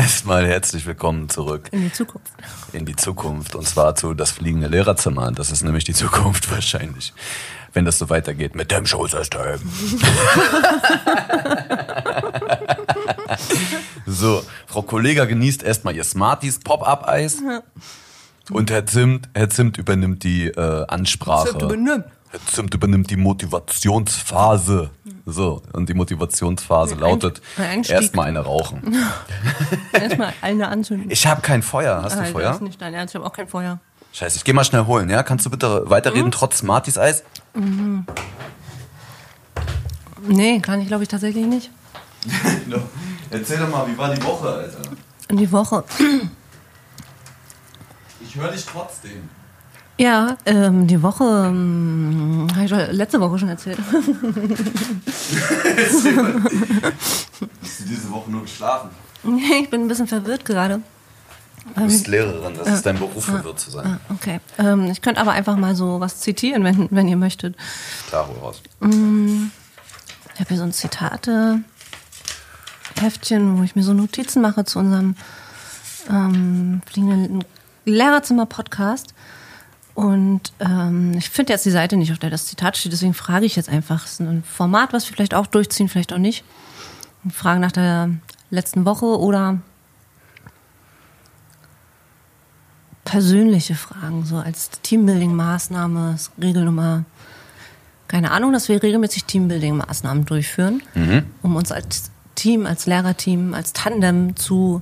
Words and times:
Erstmal 0.00 0.46
herzlich 0.46 0.86
willkommen 0.86 1.28
zurück 1.28 1.68
In 1.72 1.82
die 1.82 1.92
Zukunft. 1.92 2.32
in 2.72 2.86
die 2.86 2.96
Zukunft 2.96 3.54
und 3.54 3.68
zwar 3.68 3.94
zu 3.94 4.14
das 4.14 4.30
fliegende 4.30 4.66
Lehrerzimmer. 4.66 5.30
Das 5.30 5.50
ist 5.50 5.62
nämlich 5.62 5.84
die 5.84 5.92
Zukunft 5.92 6.50
wahrscheinlich, 6.50 7.12
wenn 7.74 7.84
das 7.84 7.98
so 7.98 8.08
weitergeht 8.08 8.54
mit 8.54 8.70
dem 8.70 8.86
Schulsystem. 8.86 9.60
so, 14.06 14.42
Frau 14.66 14.80
Kollega 14.80 15.26
genießt 15.26 15.62
erstmal 15.62 15.94
ihr 15.94 16.04
Smarties 16.04 16.60
Pop-Up-Eis 16.60 17.42
und 18.50 18.70
Herr 18.70 18.86
Zimt, 18.86 19.28
Herr 19.34 19.50
Zimt 19.50 19.76
übernimmt 19.76 20.24
die 20.24 20.46
äh, 20.46 20.86
Ansprache. 20.86 21.50
Zimt 21.50 21.60
übernimmt. 21.60 22.06
Herr 22.30 22.40
Zimt 22.46 22.72
übernimmt 22.74 23.10
die 23.10 23.16
Motivationsphase. 23.16 24.90
So, 25.26 25.62
und 25.72 25.88
die 25.88 25.94
Motivationsphase 25.94 26.94
Ein- 26.94 27.00
lautet 27.00 27.42
ein 27.58 27.82
erstmal 27.82 28.28
eine 28.28 28.40
rauchen. 28.40 28.96
Erstmal 29.92 30.32
eine 30.40 30.68
anzünden. 30.68 31.10
Ich 31.10 31.26
habe 31.26 31.40
kein 31.40 31.62
Feuer. 31.62 32.02
Hast 32.02 32.14
du 32.16 32.20
Alter, 32.20 32.32
Feuer? 32.32 32.52
ist 32.52 32.62
nicht 32.62 32.80
dein 32.80 32.94
Ernst, 32.94 33.14
ich 33.14 33.18
habe 33.18 33.26
auch 33.26 33.32
kein 33.32 33.48
Feuer. 33.48 33.80
Scheiße, 34.12 34.36
ich 34.38 34.44
geh 34.44 34.52
mal 34.52 34.64
schnell 34.64 34.86
holen, 34.86 35.08
ja? 35.10 35.22
Kannst 35.22 35.46
du 35.46 35.50
bitte 35.50 35.88
weiterreden 35.90 36.30
trotz 36.30 36.58
Smarties 36.58 36.98
Eis? 36.98 37.22
Nee, 40.26 40.60
kann 40.60 40.80
ich 40.80 40.88
glaube 40.88 41.02
ich 41.04 41.08
tatsächlich 41.08 41.46
nicht. 41.46 41.70
Erzähl 43.30 43.58
doch 43.58 43.68
mal, 43.70 43.86
wie 43.88 43.96
war 43.98 44.14
die 44.14 44.22
Woche, 44.22 44.48
Alter? 44.48 44.78
Die 45.30 45.50
Woche. 45.52 45.84
Ich 48.22 48.34
höre 48.36 48.50
dich 48.52 48.64
trotzdem. 48.66 49.28
Ja, 50.00 50.38
ähm, 50.46 50.86
die 50.86 51.02
Woche, 51.02 51.24
ähm, 51.48 52.46
habe 52.54 52.64
ich 52.64 52.70
letzte 52.70 53.20
Woche 53.20 53.38
schon 53.38 53.50
erzählt. 53.50 53.76
Hast 57.60 57.80
du 57.80 57.84
diese 57.84 58.10
Woche 58.10 58.30
nur 58.30 58.40
geschlafen? 58.42 58.88
Nee, 59.24 59.58
ich 59.64 59.68
bin 59.68 59.82
ein 59.82 59.88
bisschen 59.88 60.06
verwirrt 60.06 60.46
gerade. 60.46 60.80
Du 61.76 61.82
bist 61.84 62.06
Lehrerin, 62.06 62.54
das 62.56 62.76
ist 62.76 62.86
dein 62.86 62.98
Beruf, 62.98 63.26
verwirrt 63.26 63.60
zu 63.60 63.70
sein. 63.72 63.86
Ah, 63.86 63.98
Okay. 64.14 64.40
Ähm, 64.56 64.90
ich 64.90 65.02
könnte 65.02 65.20
aber 65.20 65.32
einfach 65.32 65.56
mal 65.56 65.74
so 65.74 66.00
was 66.00 66.20
zitieren, 66.20 66.64
wenn, 66.64 66.88
wenn 66.90 67.06
ihr 67.06 67.18
möchtet. 67.18 67.54
Klar, 68.08 68.26
hol 68.26 68.36
raus. 68.38 68.62
Ich 68.80 68.86
habe 70.40 70.48
hier 70.48 70.56
so 70.56 70.62
ein 70.62 70.72
Zitate. 70.72 71.60
Heftchen, 72.98 73.58
wo 73.58 73.64
ich 73.64 73.76
mir 73.76 73.82
so 73.82 73.92
Notizen 73.92 74.40
mache 74.40 74.64
zu 74.64 74.78
unserem 74.78 75.14
ähm, 76.08 76.80
fliegenden 76.86 77.44
Lehrerzimmer-Podcast. 77.84 79.12
Und 80.00 80.54
ähm, 80.60 81.12
ich 81.18 81.28
finde 81.28 81.52
jetzt 81.52 81.66
die 81.66 81.70
Seite 81.70 81.98
nicht, 81.98 82.10
auf 82.10 82.18
der 82.18 82.30
das 82.30 82.46
Zitat 82.46 82.78
steht, 82.78 82.90
deswegen 82.90 83.12
frage 83.12 83.44
ich 83.44 83.54
jetzt 83.54 83.68
einfach. 83.68 84.06
Es 84.06 84.12
ist 84.12 84.20
ein 84.20 84.42
Format, 84.42 84.94
was 84.94 85.06
wir 85.06 85.14
vielleicht 85.14 85.34
auch 85.34 85.46
durchziehen, 85.46 85.90
vielleicht 85.90 86.14
auch 86.14 86.18
nicht. 86.18 86.42
Und 87.22 87.34
Fragen 87.34 87.60
nach 87.60 87.70
der 87.70 88.08
letzten 88.48 88.86
Woche 88.86 89.04
oder 89.04 89.58
persönliche 93.04 93.74
Fragen, 93.74 94.24
so 94.24 94.38
als 94.38 94.70
Teambuilding-Maßnahme, 94.82 96.16
Regelnummer 96.40 97.04
keine 98.08 98.30
Ahnung, 98.30 98.54
dass 98.54 98.70
wir 98.70 98.82
regelmäßig 98.82 99.24
Teambuilding-Maßnahmen 99.26 100.24
durchführen, 100.24 100.82
um 101.42 101.56
uns 101.56 101.72
als 101.72 102.10
Team, 102.36 102.64
als 102.64 102.86
Lehrerteam, 102.86 103.52
als 103.52 103.74
Tandem 103.74 104.34
zu 104.34 104.80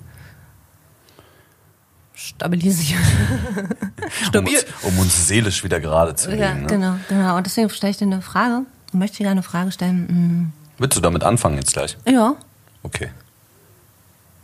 stabilisieren. 2.18 3.02
Um 4.08 4.24
Stabil. 4.24 4.56
uns, 4.56 4.66
um 4.84 4.98
uns 5.00 5.28
seelisch 5.28 5.64
wieder 5.64 5.80
gerade 5.80 6.14
zu 6.14 6.30
legen. 6.30 6.42
Ja, 6.42 6.54
ne? 6.54 6.66
genau, 6.66 6.94
genau. 7.08 7.36
Und 7.36 7.44
deswegen 7.44 7.68
stelle 7.68 7.90
ich 7.90 7.98
dir 7.98 8.06
eine 8.06 8.22
Frage. 8.22 8.62
Ich 8.88 8.94
möchte 8.94 9.18
dir 9.18 9.28
eine 9.28 9.42
Frage 9.42 9.70
stellen. 9.70 10.52
Willst 10.78 10.96
du 10.96 11.02
damit 11.02 11.24
anfangen 11.24 11.56
jetzt 11.56 11.74
gleich? 11.74 11.98
Ja. 12.06 12.36
Okay. 12.82 13.10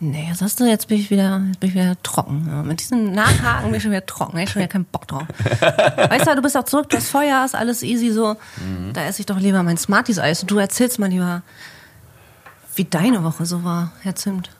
Nee, 0.00 0.26
jetzt 0.28 0.42
hast 0.42 0.60
du, 0.60 0.64
jetzt 0.66 0.88
bin 0.88 0.98
ich 0.98 1.10
wieder, 1.10 1.40
jetzt 1.46 1.60
bin 1.60 1.70
ich 1.70 1.74
wieder 1.74 1.96
trocken. 2.02 2.46
Ja, 2.46 2.62
mit 2.62 2.80
diesem 2.80 3.12
Nachhaken 3.12 3.66
bin 3.66 3.76
ich 3.76 3.82
schon 3.82 3.92
wieder 3.92 4.04
trocken. 4.04 4.36
Ich 4.36 4.42
habe 4.42 4.50
schon 4.50 4.60
wieder 4.60 4.72
keinen 4.72 4.84
Bock 4.84 5.08
drauf. 5.08 5.22
Weißt 5.60 6.26
du, 6.26 6.36
du 6.36 6.42
bist 6.42 6.56
auch 6.58 6.64
zurück, 6.64 6.90
du 6.90 6.98
hast 6.98 7.08
Feuer, 7.08 7.42
ist 7.44 7.54
alles 7.54 7.82
easy 7.82 8.10
so. 8.10 8.36
Da 8.92 9.04
esse 9.04 9.20
ich 9.20 9.26
doch 9.26 9.38
lieber 9.38 9.62
mein 9.62 9.78
Smarties-Eis 9.78 10.42
und 10.42 10.50
du 10.50 10.58
erzählst 10.58 10.98
mal 10.98 11.08
lieber, 11.08 11.42
wie 12.74 12.84
deine 12.84 13.24
Woche 13.24 13.46
so 13.46 13.64
war, 13.64 13.92
Herr 14.02 14.14
Zimt. 14.14 14.50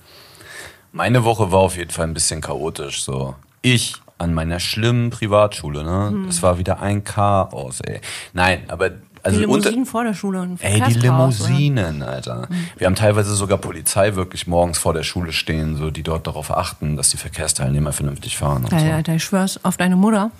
Meine 0.94 1.24
Woche 1.24 1.50
war 1.50 1.58
auf 1.58 1.76
jeden 1.76 1.90
Fall 1.90 2.06
ein 2.06 2.14
bisschen 2.14 2.40
chaotisch. 2.40 3.02
So, 3.02 3.34
ich 3.62 3.96
an 4.16 4.32
meiner 4.32 4.60
schlimmen 4.60 5.10
Privatschule, 5.10 5.82
ne? 5.82 6.26
Es 6.28 6.40
war 6.40 6.56
wieder 6.58 6.80
ein 6.80 7.02
Chaos, 7.02 7.80
ey. 7.80 8.00
Nein, 8.32 8.62
aber 8.68 8.92
also 9.24 9.40
die 9.40 9.46
unter, 9.46 9.70
Limousinen 9.70 9.86
vor 9.86 10.04
der 10.04 10.14
Schule 10.14 10.40
und 10.40 10.62
Ey, 10.62 10.74
die 10.74 10.92
Verkehrschaos, 10.92 11.40
oder? 11.40 11.48
Limousinen, 11.50 12.02
Alter. 12.02 12.48
Wir 12.76 12.86
haben 12.86 12.94
teilweise 12.94 13.34
sogar 13.34 13.58
Polizei 13.58 14.14
wirklich 14.14 14.46
morgens 14.46 14.78
vor 14.78 14.94
der 14.94 15.02
Schule 15.02 15.32
stehen, 15.32 15.76
so 15.76 15.90
die 15.90 16.04
dort 16.04 16.28
darauf 16.28 16.56
achten, 16.56 16.96
dass 16.96 17.08
die 17.08 17.16
Verkehrsteilnehmer 17.16 17.92
vernünftig 17.92 18.36
fahren 18.36 18.64
und 18.64 18.72
Alter, 18.72 18.86
so. 18.86 18.92
Alter, 18.92 19.14
ich 19.16 19.24
schwör's 19.24 19.58
auf 19.64 19.76
deine 19.76 19.96
Mutter, 19.96 20.30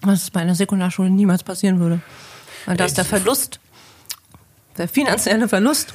dass 0.00 0.22
es 0.22 0.30
bei 0.30 0.40
einer 0.40 0.54
Sekundarschule 0.54 1.10
niemals 1.10 1.42
passieren 1.42 1.78
würde. 1.78 2.00
Weil 2.64 2.78
da 2.78 2.86
ist 2.86 2.96
der 2.96 3.04
Verlust, 3.04 3.60
der 4.78 4.88
finanzielle 4.88 5.46
Verlust, 5.46 5.92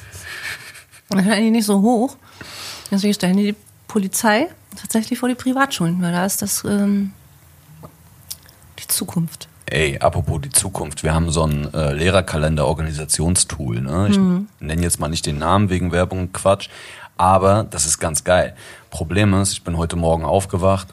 wahrscheinlich 1.08 1.50
nicht 1.50 1.66
so 1.66 1.82
hoch. 1.82 2.16
Deswegen 2.90 3.14
stellen 3.14 3.36
die 3.36 3.52
die 3.52 3.56
Polizei 3.86 4.48
tatsächlich 4.76 5.18
vor 5.18 5.28
die 5.28 5.34
Privatschulen, 5.34 6.00
weil 6.02 6.12
da 6.12 6.24
ist 6.24 6.42
das 6.42 6.64
ähm, 6.64 7.12
die 8.78 8.86
Zukunft. 8.86 9.48
Ey, 9.66 9.98
apropos 9.98 10.40
die 10.40 10.50
Zukunft, 10.50 11.02
wir 11.02 11.14
haben 11.14 11.30
so 11.30 11.44
ein 11.44 11.72
äh, 11.74 11.92
Lehrerkalender-Organisationstool. 11.92 13.82
Ne? 13.82 14.08
Ich 14.10 14.18
nenne 14.64 14.82
jetzt 14.82 14.98
mal 14.98 15.08
nicht 15.08 15.26
den 15.26 15.38
Namen 15.38 15.68
wegen 15.68 15.92
Werbung 15.92 16.20
und 16.20 16.32
Quatsch, 16.32 16.70
aber 17.18 17.64
das 17.64 17.84
ist 17.84 17.98
ganz 17.98 18.24
geil. 18.24 18.54
Problem 18.90 19.34
ist, 19.34 19.52
ich 19.52 19.64
bin 19.64 19.76
heute 19.76 19.96
Morgen 19.96 20.24
aufgewacht 20.24 20.88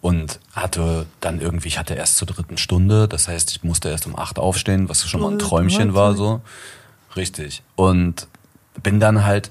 und 0.00 0.40
hatte 0.52 1.06
dann 1.20 1.40
irgendwie, 1.40 1.68
ich 1.68 1.78
hatte 1.78 1.94
erst 1.94 2.16
zur 2.16 2.26
dritten 2.26 2.58
Stunde, 2.58 3.06
das 3.06 3.28
heißt, 3.28 3.50
ich 3.52 3.62
musste 3.62 3.90
erst 3.90 4.06
um 4.06 4.18
acht 4.18 4.38
aufstehen, 4.38 4.88
was 4.88 5.08
schon 5.08 5.20
mal 5.20 5.32
ein 5.32 5.38
Träumchen 5.38 5.94
war 5.94 6.14
so. 6.14 6.40
Richtig. 7.14 7.62
Und 7.76 8.26
bin 8.82 8.98
dann 8.98 9.24
halt, 9.24 9.50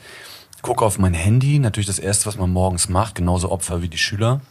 gucke 0.65 0.83
auf 0.83 0.97
mein 0.97 1.13
Handy, 1.13 1.59
natürlich 1.59 1.85
das 1.85 1.99
erste, 1.99 2.25
was 2.25 2.37
man 2.37 2.49
morgens 2.51 2.89
macht, 2.89 3.13
genauso 3.13 3.51
Opfer 3.51 3.83
wie 3.83 3.87
die 3.87 3.99
Schüler. 3.99 4.41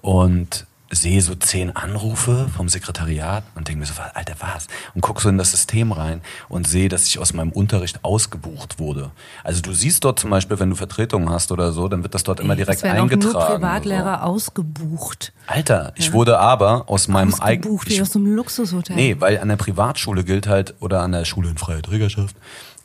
Und 0.00 0.66
sehe 0.90 1.22
so 1.22 1.34
zehn 1.34 1.74
Anrufe 1.74 2.48
vom 2.54 2.68
Sekretariat 2.68 3.44
und 3.54 3.66
denke 3.68 3.80
mir 3.80 3.86
so, 3.86 3.94
Alter, 4.12 4.34
was? 4.40 4.66
Und 4.94 5.00
gucke 5.00 5.22
so 5.22 5.28
in 5.28 5.38
das 5.38 5.52
System 5.52 5.92
rein 5.92 6.20
und 6.48 6.66
sehe, 6.66 6.88
dass 6.88 7.06
ich 7.06 7.18
aus 7.18 7.32
meinem 7.32 7.50
Unterricht 7.50 8.04
ausgebucht 8.04 8.78
wurde. 8.78 9.10
Also 9.42 9.62
du 9.62 9.72
siehst 9.72 10.04
dort 10.04 10.18
zum 10.18 10.30
Beispiel, 10.30 10.58
wenn 10.58 10.68
du 10.68 10.76
Vertretungen 10.76 11.30
hast 11.30 11.50
oder 11.50 11.72
so, 11.72 11.88
dann 11.88 12.02
wird 12.02 12.14
das 12.14 12.24
dort 12.24 12.40
immer 12.40 12.56
direkt 12.56 12.78
es 12.78 12.82
werden 12.82 12.98
auch 12.98 13.02
eingetragen. 13.04 13.32
nur 13.32 13.42
so. 13.42 13.54
Privatlehrer 13.54 14.24
ausgebucht. 14.24 15.32
Alter, 15.46 15.92
ich 15.96 16.12
wurde 16.12 16.38
aber 16.38 16.90
aus 16.90 17.08
meinem 17.08 17.32
eigenen... 17.34 17.72
Ausgebucht, 17.72 17.88
wie 17.88 18.02
aus 18.02 18.14
einem 18.14 18.34
Luxushotel. 18.34 18.96
Nee, 18.96 19.16
weil 19.18 19.38
an 19.38 19.48
der 19.48 19.56
Privatschule 19.56 20.24
gilt 20.24 20.46
halt, 20.46 20.74
oder 20.80 21.00
an 21.00 21.12
der 21.12 21.24
Schule 21.24 21.48
in 21.48 21.56
freier 21.56 21.80
Trägerschaft, 21.82 22.36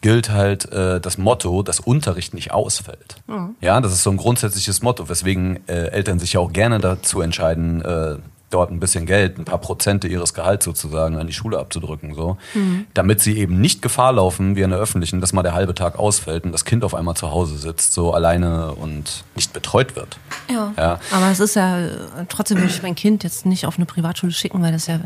gilt 0.07 0.29
halt 0.29 0.72
äh, 0.72 1.01
das 1.01 1.18
Motto, 1.18 1.63
dass 1.63 1.81
Unterricht 1.81 2.34
nicht 2.34 2.51
ausfällt. 2.51 3.18
Ja, 3.59 3.81
das 3.81 3.91
ist 3.91 4.03
so 4.03 4.09
ein 4.09 4.16
grundsätzliches 4.16 4.81
Motto, 4.81 5.09
weswegen 5.09 5.59
äh, 5.68 5.88
Eltern 5.88 6.18
sich 6.18 6.31
ja 6.31 6.40
auch 6.40 6.53
gerne 6.53 6.79
dazu 6.79 7.19
entscheiden, 7.19 7.81
äh, 7.81 8.16
dort 8.50 8.72
ein 8.72 8.79
bisschen 8.79 9.06
Geld, 9.06 9.38
ein 9.38 9.44
paar 9.44 9.57
Prozente 9.57 10.07
ihres 10.07 10.34
Gehalts 10.34 10.63
sozusagen 10.63 11.18
an 11.18 11.28
die 11.28 11.34
Schule 11.34 11.59
abzudrücken, 11.59 12.16
so, 12.16 12.38
damit 12.94 13.19
sie 13.19 13.38
eben 13.38 13.59
nicht 13.59 13.81
Gefahr 13.81 14.13
laufen, 14.13 14.56
wie 14.56 14.63
an 14.63 14.69
der 14.69 14.79
öffentlichen, 14.79 15.19
dass 15.19 15.34
mal 15.34 15.44
der 15.44 15.53
halbe 15.53 15.75
Tag 15.75 16.00
ausfällt 16.00 16.45
und 16.45 16.53
das 16.53 16.63
Kind 16.63 16.85
auf 16.85 16.95
einmal 16.95 17.16
zu 17.16 17.29
Hause 17.31 17.57
sitzt, 17.57 17.91
so 17.91 18.13
alleine 18.13 18.72
und 18.72 19.25
nicht 19.35 19.51
betreut 19.51 19.97
wird. 19.97 20.18
Ja. 20.50 20.74
Ja. 20.78 21.00
Aber 21.12 21.29
es 21.29 21.41
ist 21.41 21.57
ja, 21.57 21.79
äh, 21.79 21.89
trotzdem 22.29 22.59
würde 22.59 22.72
ich 22.72 22.81
mein 22.81 22.95
Kind 22.95 23.25
jetzt 23.25 23.45
nicht 23.45 23.65
auf 23.65 23.75
eine 23.75 23.86
Privatschule 23.86 24.31
schicken, 24.31 24.62
weil 24.62 24.71
das 24.71 24.88
ja 24.88 25.01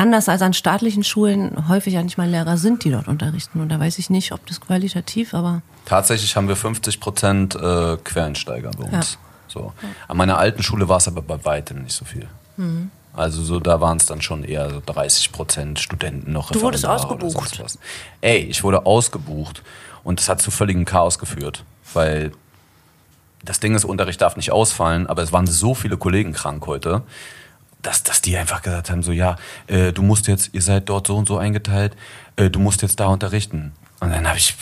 anders 0.00 0.28
als 0.28 0.42
an 0.42 0.54
staatlichen 0.54 1.04
Schulen 1.04 1.68
häufig 1.68 1.94
ja 1.94 2.02
nicht 2.02 2.16
mal 2.16 2.28
Lehrer 2.28 2.56
sind, 2.56 2.84
die 2.84 2.90
dort 2.90 3.06
unterrichten. 3.06 3.60
Und 3.60 3.68
da 3.68 3.78
weiß 3.78 3.98
ich 3.98 4.10
nicht, 4.10 4.32
ob 4.32 4.44
das 4.46 4.60
qualitativ, 4.60 5.34
aber 5.34 5.62
Tatsächlich 5.84 6.34
haben 6.36 6.48
wir 6.48 6.56
50 6.56 7.00
Prozent 7.00 7.54
äh, 7.54 7.96
Quereinsteiger 8.02 8.70
bei 8.70 8.84
uns. 8.84 8.92
Ja. 9.12 9.18
So. 9.48 9.72
An 10.08 10.16
meiner 10.16 10.38
alten 10.38 10.62
Schule 10.62 10.88
war 10.88 10.98
es 10.98 11.08
aber 11.08 11.22
bei 11.22 11.44
weitem 11.44 11.82
nicht 11.82 11.94
so 11.94 12.04
viel. 12.04 12.28
Mhm. 12.56 12.90
Also 13.12 13.42
so, 13.42 13.58
da 13.58 13.80
waren 13.80 13.96
es 13.96 14.06
dann 14.06 14.22
schon 14.22 14.44
eher 14.44 14.70
so 14.70 14.80
30 14.84 15.32
Prozent 15.32 15.80
Studenten 15.80 16.32
noch. 16.32 16.52
Du 16.52 16.62
wurdest 16.62 16.86
ausgebucht. 16.86 17.62
Ey, 18.20 18.38
ich 18.38 18.62
wurde 18.62 18.86
ausgebucht 18.86 19.62
und 20.04 20.20
das 20.20 20.28
hat 20.28 20.40
zu 20.40 20.50
völligem 20.50 20.84
Chaos 20.84 21.18
geführt, 21.18 21.64
weil 21.92 22.30
das 23.44 23.58
Ding 23.58 23.74
ist, 23.74 23.84
Unterricht 23.84 24.20
darf 24.20 24.36
nicht 24.36 24.52
ausfallen, 24.52 25.06
aber 25.06 25.22
es 25.22 25.32
waren 25.32 25.46
so 25.46 25.74
viele 25.74 25.96
Kollegen 25.96 26.32
krank 26.32 26.66
heute, 26.66 27.02
dass, 27.82 28.02
dass 28.02 28.20
die 28.20 28.36
einfach 28.36 28.62
gesagt 28.62 28.90
haben, 28.90 29.02
so 29.02 29.12
ja, 29.12 29.36
äh, 29.66 29.92
du 29.92 30.02
musst 30.02 30.26
jetzt, 30.26 30.50
ihr 30.52 30.62
seid 30.62 30.88
dort 30.88 31.06
so 31.06 31.16
und 31.16 31.28
so 31.28 31.38
eingeteilt, 31.38 31.96
äh, 32.36 32.50
du 32.50 32.60
musst 32.60 32.82
jetzt 32.82 33.00
da 33.00 33.06
unterrichten. 33.06 33.72
Und 34.00 34.10
dann 34.10 34.26
habe 34.26 34.38
ich 34.38 34.54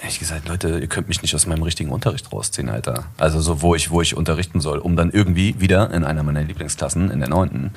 ehrlich 0.00 0.18
gesagt, 0.18 0.48
Leute, 0.48 0.78
ihr 0.78 0.86
könnt 0.86 1.08
mich 1.08 1.22
nicht 1.22 1.34
aus 1.34 1.46
meinem 1.46 1.62
richtigen 1.62 1.90
Unterricht 1.90 2.32
rausziehen, 2.32 2.68
Alter. 2.68 3.04
Also 3.16 3.40
so, 3.40 3.62
wo 3.62 3.74
ich, 3.74 3.90
wo 3.90 4.00
ich 4.00 4.16
unterrichten 4.16 4.60
soll, 4.60 4.78
um 4.78 4.96
dann 4.96 5.10
irgendwie 5.10 5.60
wieder 5.60 5.92
in 5.92 6.04
einer 6.04 6.22
meiner 6.22 6.42
Lieblingsklassen, 6.42 7.10
in 7.10 7.18
der 7.18 7.28
neunten, 7.28 7.72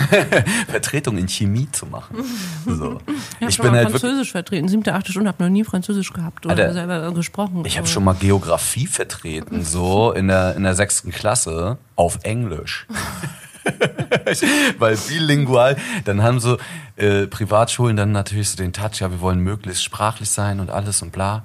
Vertretung 0.68 1.18
in 1.18 1.28
Chemie 1.28 1.68
zu 1.72 1.86
machen. 1.86 2.16
So. 2.66 3.00
Ich, 3.40 3.48
ich 3.48 3.58
bin 3.58 3.72
halt 3.72 3.90
Französisch 3.90 4.30
vertreten, 4.30 4.68
siebte, 4.68 4.94
achte 4.94 5.10
Stunde, 5.10 5.28
habe 5.28 5.42
noch 5.42 5.50
nie 5.50 5.64
Französisch 5.64 6.12
gehabt 6.12 6.46
oder 6.46 6.54
Alter, 6.54 6.72
selber 6.72 7.12
gesprochen. 7.12 7.64
Ich 7.64 7.78
habe 7.78 7.88
schon 7.88 8.04
mal 8.04 8.14
Geografie 8.14 8.86
vertreten, 8.86 9.64
so 9.64 10.12
in 10.12 10.28
der, 10.28 10.54
in 10.56 10.62
der 10.62 10.74
sechsten 10.74 11.10
Klasse 11.10 11.78
auf 11.96 12.20
Englisch. 12.22 12.86
Weil 14.78 14.96
bilingual, 14.96 15.76
dann 16.04 16.22
haben 16.22 16.40
so 16.40 16.58
äh, 16.96 17.26
Privatschulen 17.26 17.96
dann 17.96 18.12
natürlich 18.12 18.50
so 18.50 18.56
den 18.56 18.72
Touch, 18.72 19.00
ja, 19.00 19.10
wir 19.10 19.20
wollen 19.20 19.40
möglichst 19.40 19.84
sprachlich 19.84 20.30
sein 20.30 20.60
und 20.60 20.70
alles 20.70 21.02
und 21.02 21.12
bla. 21.12 21.42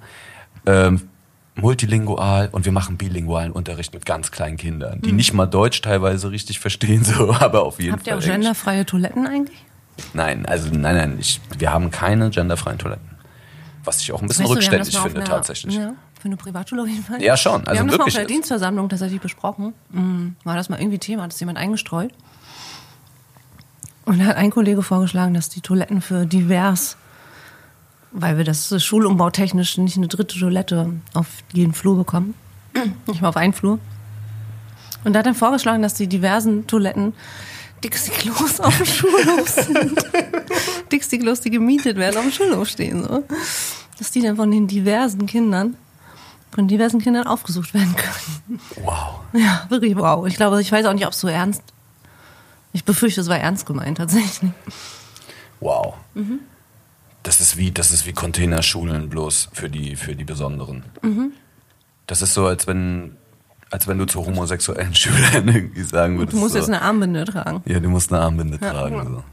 Ähm, 0.66 1.10
multilingual 1.56 2.50
und 2.52 2.66
wir 2.66 2.72
machen 2.72 2.98
bilingualen 2.98 3.52
Unterricht 3.52 3.94
mit 3.94 4.06
ganz 4.06 4.32
kleinen 4.32 4.58
Kindern, 4.58 5.02
die 5.02 5.12
mhm. 5.12 5.18
nicht 5.18 5.34
mal 5.34 5.46
Deutsch 5.46 5.82
teilweise 5.82 6.32
richtig 6.32 6.60
verstehen, 6.60 7.04
so, 7.04 7.34
aber 7.40 7.64
auf 7.64 7.80
jeden 7.80 7.94
Habt 7.94 8.06
Fall. 8.06 8.16
Habt 8.16 8.26
ihr 8.26 8.32
auch 8.32 8.36
genderfreie 8.36 8.86
Toiletten 8.86 9.28
eigentlich? 9.28 9.66
Nein, 10.14 10.46
also 10.46 10.70
nein, 10.70 10.96
nein, 10.96 11.18
ich, 11.20 11.42
wir 11.58 11.72
haben 11.72 11.92
keine 11.92 12.30
genderfreien 12.30 12.78
Toiletten. 12.78 13.10
Was 13.84 14.02
ich 14.02 14.12
auch 14.12 14.22
ein 14.22 14.28
bisschen 14.28 14.46
weißt 14.46 14.52
du, 14.52 14.56
rückständig 14.56 14.98
finde, 14.98 15.18
einer, 15.18 15.26
tatsächlich. 15.26 15.76
Ja, 15.76 15.94
für 16.22 16.28
eine 16.28 16.38
Privatschule 16.38 16.84
auf 16.84 16.88
jeden 16.88 17.04
Fall. 17.04 17.22
Ja, 17.22 17.36
schon. 17.36 17.68
Also 17.68 17.72
wir 17.72 17.80
haben 17.80 17.88
das 17.88 17.98
mal 17.98 18.06
auf 18.06 18.14
der 18.14 18.26
Dienstversammlung 18.26 18.88
tatsächlich 18.90 19.20
besprochen. 19.20 19.74
Mhm. 19.90 20.36
War 20.44 20.56
das 20.56 20.70
mal 20.70 20.80
irgendwie 20.80 21.00
Thema? 21.00 21.24
Hat 21.24 21.32
das 21.32 21.40
jemand 21.40 21.58
eingestreut? 21.58 22.14
Und 24.06 24.20
da 24.20 24.26
hat 24.26 24.36
ein 24.36 24.52
Kollege 24.52 24.84
vorgeschlagen, 24.84 25.34
dass 25.34 25.50
die 25.50 25.62
Toiletten 25.62 26.02
für 26.02 26.26
divers, 26.26 26.98
weil 28.12 28.38
wir 28.38 28.44
das 28.44 28.74
schulumbautechnisch 28.84 29.78
nicht 29.78 29.98
eine 29.98 30.08
dritte 30.08 30.38
Toilette 30.40 30.90
auf 31.14 31.28
jeden 31.54 31.74
Flur 31.74 31.98
bekommen, 31.98 32.34
nicht 33.08 33.22
mal 33.22 33.30
auf 33.30 33.38
einen 33.38 33.54
Flur. 33.54 33.80
Und 35.04 35.14
da 35.14 35.20
hat 35.20 35.28
er 35.28 35.34
vorgeschlagen, 35.34 35.82
dass 35.82 35.94
die 35.94 36.08
diversen 36.08 36.68
Toiletten 36.68 37.14
Dixie-Klos 37.84 38.60
auf 38.60 38.78
dem 38.78 38.86
Schulhof 38.86 39.48
sind. 39.50 40.00
Dixie-Klos, 40.92 41.42
die 41.42 41.50
gemietet 41.50 41.98
werden, 41.98 42.18
auf 42.18 42.24
dem 42.24 42.32
Schulhof 42.32 42.68
stehen. 42.68 43.04
So. 43.04 43.24
Dass 43.98 44.12
die 44.12 44.22
dann 44.22 44.36
von 44.36 44.52
den 44.52 44.68
diversen 44.68 45.26
Kindern, 45.26 45.76
von 46.52 46.68
diversen 46.68 47.00
Kindern 47.00 47.28
aufgesucht 47.28 47.74
werden 47.74 47.96
können. 47.96 48.60
Wow. 48.84 49.22
Ja, 49.34 49.66
wirklich 49.70 49.96
wow. 49.96 50.28
Ich 50.28 50.36
glaube, 50.36 50.62
ich 50.62 50.72
weiß 50.72 50.86
auch 50.86 50.94
nicht, 50.94 51.06
ob 51.06 51.14
es 51.14 51.20
so 51.20 51.28
ernst 51.28 51.64
ich 52.74 52.86
befürchte, 52.86 53.22
es 53.22 53.28
war 53.28 53.38
ernst 53.38 53.66
gemeint 53.66 53.98
tatsächlich. 53.98 54.52
Wow. 55.60 55.96
Mhm. 56.14 56.40
Das 57.24 57.40
ist 57.42 57.58
wie, 57.58 57.72
das 57.72 57.92
ist 57.92 58.06
wie 58.06 58.14
Containerschulen 58.14 59.10
bloß 59.10 59.50
für 59.54 59.70
die, 59.70 59.96
für 59.96 60.16
die 60.16 60.24
Besonderen. 60.24 60.84
Mhm. 61.02 61.34
Das 62.08 62.22
ist 62.22 62.34
so, 62.34 62.48
als 62.48 62.66
wenn, 62.68 63.18
als 63.70 63.88
wenn 63.88 63.98
du 63.98 64.06
zu 64.06 64.26
homosexuellen 64.26 64.96
Schülern 64.96 65.48
irgendwie 65.48 65.84
sagen 65.84 66.18
würdest. 66.18 66.34
Du 66.34 66.40
musst 66.40 66.54
so, 66.54 66.60
jetzt 66.60 66.68
eine 66.68 66.82
Armbinde 66.82 67.26
tragen. 67.26 67.62
Ja, 67.66 67.80
du 67.80 67.90
musst 67.90 68.12
eine 68.12 68.22
Armbinde 68.22 68.58
ja, 68.62 68.72
tragen. 68.72 69.06
So. 69.06 69.24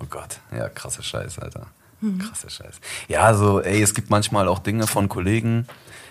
Oh 0.00 0.06
Gott, 0.08 0.40
ja, 0.50 0.68
krasse 0.68 1.02
Scheiß, 1.02 1.38
Alter. 1.40 1.66
Mhm. 2.02 2.18
Krasse 2.18 2.50
Scheiß. 2.50 2.80
Ja, 3.08 3.32
so, 3.32 3.60
ey, 3.60 3.80
es 3.80 3.94
gibt 3.94 4.10
manchmal 4.10 4.48
auch 4.48 4.58
Dinge 4.58 4.86
von 4.86 5.08
Kollegen, 5.08 5.66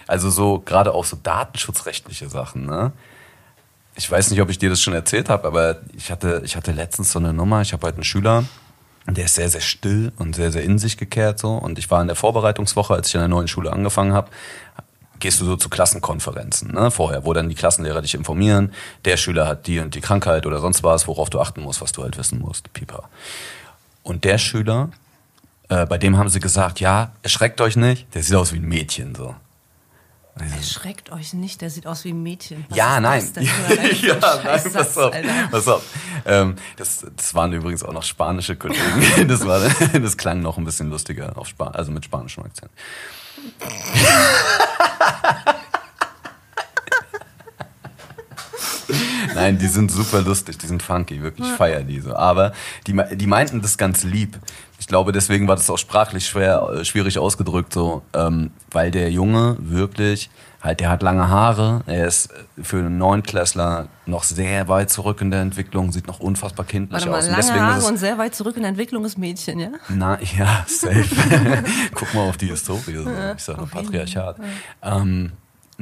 also 0.08 0.32
so, 0.32 0.60
gerade 0.60 0.94
auch 0.94 1.06
so 1.06 1.18
datenschutzrechtliche 1.22 2.28
Sachen, 2.28 2.66
ne? 2.66 2.92
ich 3.96 4.10
weiß 4.10 4.32
nicht, 4.32 4.42
ob 4.42 4.50
ich 4.50 4.58
dir 4.58 4.70
das 4.70 4.82
schon 4.82 4.94
erzählt 4.94 5.30
habe, 5.30 5.48
aber 5.48 5.78
ich 5.96 6.12
hatte, 6.12 6.42
ich 6.46 6.56
hatte 6.56 6.72
letztens 6.72 7.12
so 7.12 7.20
eine 7.20 7.34
Nummer. 7.34 7.62
Ich 7.62 7.74
habe 7.74 7.86
heute 7.86 7.98
einen 7.98 8.04
Schüler, 8.04 8.46
der 9.08 9.26
ist 9.26 9.36
sehr, 9.36 9.50
sehr 9.50 9.62
still 9.62 10.12
und 10.18 10.36
sehr, 10.36 10.52
sehr 10.52 10.64
in 10.64 10.80
sich 10.80 10.98
gekehrt 10.98 11.40
so. 11.40 11.54
Und 11.54 11.78
ich 11.78 11.92
war 11.92 12.02
in 12.02 12.08
der 12.08 12.16
Vorbereitungswoche, 12.16 12.94
als 12.94 13.10
ich 13.10 13.16
an 13.16 13.22
der 13.22 13.28
neuen 13.28 13.48
Schule 13.48 13.72
angefangen 13.72 14.14
habe, 14.14 14.30
gehst 15.20 15.40
du 15.40 15.46
so 15.46 15.56
zu 15.56 15.70
Klassenkonferenzen, 15.70 16.74
ne, 16.74 16.90
vorher, 16.90 17.26
wo 17.26 17.34
dann 17.34 17.48
die 17.48 17.54
Klassenlehrer 17.54 18.02
dich 18.02 18.16
informieren, 18.16 18.74
der 19.06 19.18
Schüler 19.18 19.48
hat 19.48 19.68
die 19.68 19.80
und 19.80 19.94
die 19.94 20.02
Krankheit 20.02 20.48
oder 20.48 20.60
sonst 20.60 20.84
was, 20.84 21.08
worauf 21.08 21.30
du 21.30 21.40
achten 21.40 21.62
musst, 21.62 21.80
was 21.80 21.92
du 21.92 22.02
halt 22.02 22.18
wissen 22.18 22.40
musst, 22.40 22.74
pipa. 22.74 23.08
Und 24.02 24.24
der 24.24 24.40
Schüler, 24.40 24.90
äh, 25.72 25.86
bei 25.86 25.98
dem 25.98 26.18
haben 26.18 26.28
sie 26.28 26.42
gesagt, 26.42 26.82
ja, 26.82 27.14
erschreckt 27.22 27.62
euch 27.62 27.78
nicht, 27.78 28.14
der 28.14 28.24
sieht 28.24 28.36
aus 28.36 28.52
wie 28.52 28.58
ein 28.58 28.68
Mädchen, 28.68 29.16
so. 29.16 29.36
Erschreckt 30.58 31.12
euch 31.12 31.34
nicht, 31.34 31.62
der 31.62 31.70
sieht 31.70 31.88
aus 31.88 32.04
wie 32.04 32.12
ein 32.12 32.24
Mädchen. 32.24 32.66
Was 32.70 32.78
ja, 32.78 33.00
nein. 33.00 33.24
ja, 34.02 34.16
nein, 34.44 34.74
pass 34.74 34.98
auf. 34.98 35.14
Pass 35.52 35.68
auf. 35.68 35.84
Ähm, 36.26 36.56
das, 36.78 37.06
das 37.16 37.36
waren 37.36 37.54
übrigens 37.54 37.84
auch 37.84 37.94
noch 37.94 38.04
spanische 38.04 38.56
Kollegen. 38.56 38.82
Das, 39.28 39.46
war, 39.46 39.62
das 39.94 40.18
klang 40.18 40.42
noch 40.42 40.58
ein 40.58 40.66
bisschen 40.66 40.90
lustiger, 40.90 41.38
auf 41.38 41.48
Span 41.48 41.74
also 41.74 41.92
mit 41.92 42.06
spanischem 42.06 42.44
Akzent. 42.44 42.72
Nein, 49.36 49.58
die 49.58 49.68
sind 49.68 49.92
super 49.92 50.22
lustig, 50.22 50.58
die 50.58 50.68
sind 50.68 50.84
funky, 50.84 51.22
wirklich 51.22 51.48
feier 51.48 51.82
die 51.82 52.00
so. 52.00 52.16
Aber 52.16 52.54
die, 52.88 53.00
die 53.14 53.28
meinten 53.28 53.62
das 53.62 53.78
ganz 53.78 54.04
lieb. 54.04 54.40
Ich 54.80 54.88
glaube, 54.88 55.12
deswegen 55.12 55.48
war 55.48 55.56
das 55.56 55.70
auch 55.70 55.78
sprachlich 55.78 56.28
schwer, 56.28 56.68
äh, 56.74 56.86
schwierig 56.86 57.20
ausgedrückt, 57.20 57.74
so, 57.74 58.02
ähm, 58.14 58.52
weil 58.72 58.90
der 58.90 59.12
Junge 59.12 59.56
wirklich, 59.60 60.32
halt, 60.62 60.80
der 60.80 60.90
hat 60.90 61.04
lange 61.04 61.30
Haare, 61.30 61.82
er 61.86 62.08
ist 62.08 62.30
für 62.62 62.78
einen 62.78 62.98
Neunklässler 62.98 63.88
noch 64.06 64.24
sehr 64.24 64.68
weit 64.68 64.90
zurück 64.90 65.22
in 65.22 65.30
der 65.30 65.42
Entwicklung, 65.42 65.92
sieht 65.92 66.08
noch 66.08 66.20
unfassbar 66.20 66.66
kindlich 66.66 66.94
Warte 66.94 67.10
mal, 67.10 67.20
aus. 67.20 67.28
Und 67.28 67.54
lange 67.54 67.74
Haare 67.74 67.86
und 67.86 67.98
sehr 67.98 68.18
weit 68.18 68.34
zurück 68.34 68.56
in 68.56 68.64
der 68.64 68.70
Entwicklung 68.70 69.06
ist 69.06 69.18
Mädchen, 69.18 69.60
ja? 69.60 69.70
Na, 69.90 70.18
ja, 70.38 70.66
safe. 70.68 71.06
Guck 71.94 72.14
mal 72.16 72.28
auf 72.28 72.38
die 72.38 72.48
Historie, 72.48 72.98
so. 73.04 73.10
ich 73.36 73.44
sag 73.44 73.58
nur 73.58 73.70
Patriarchat. 73.70 74.38
Ja. 74.40 74.98
Ähm, 74.98 75.34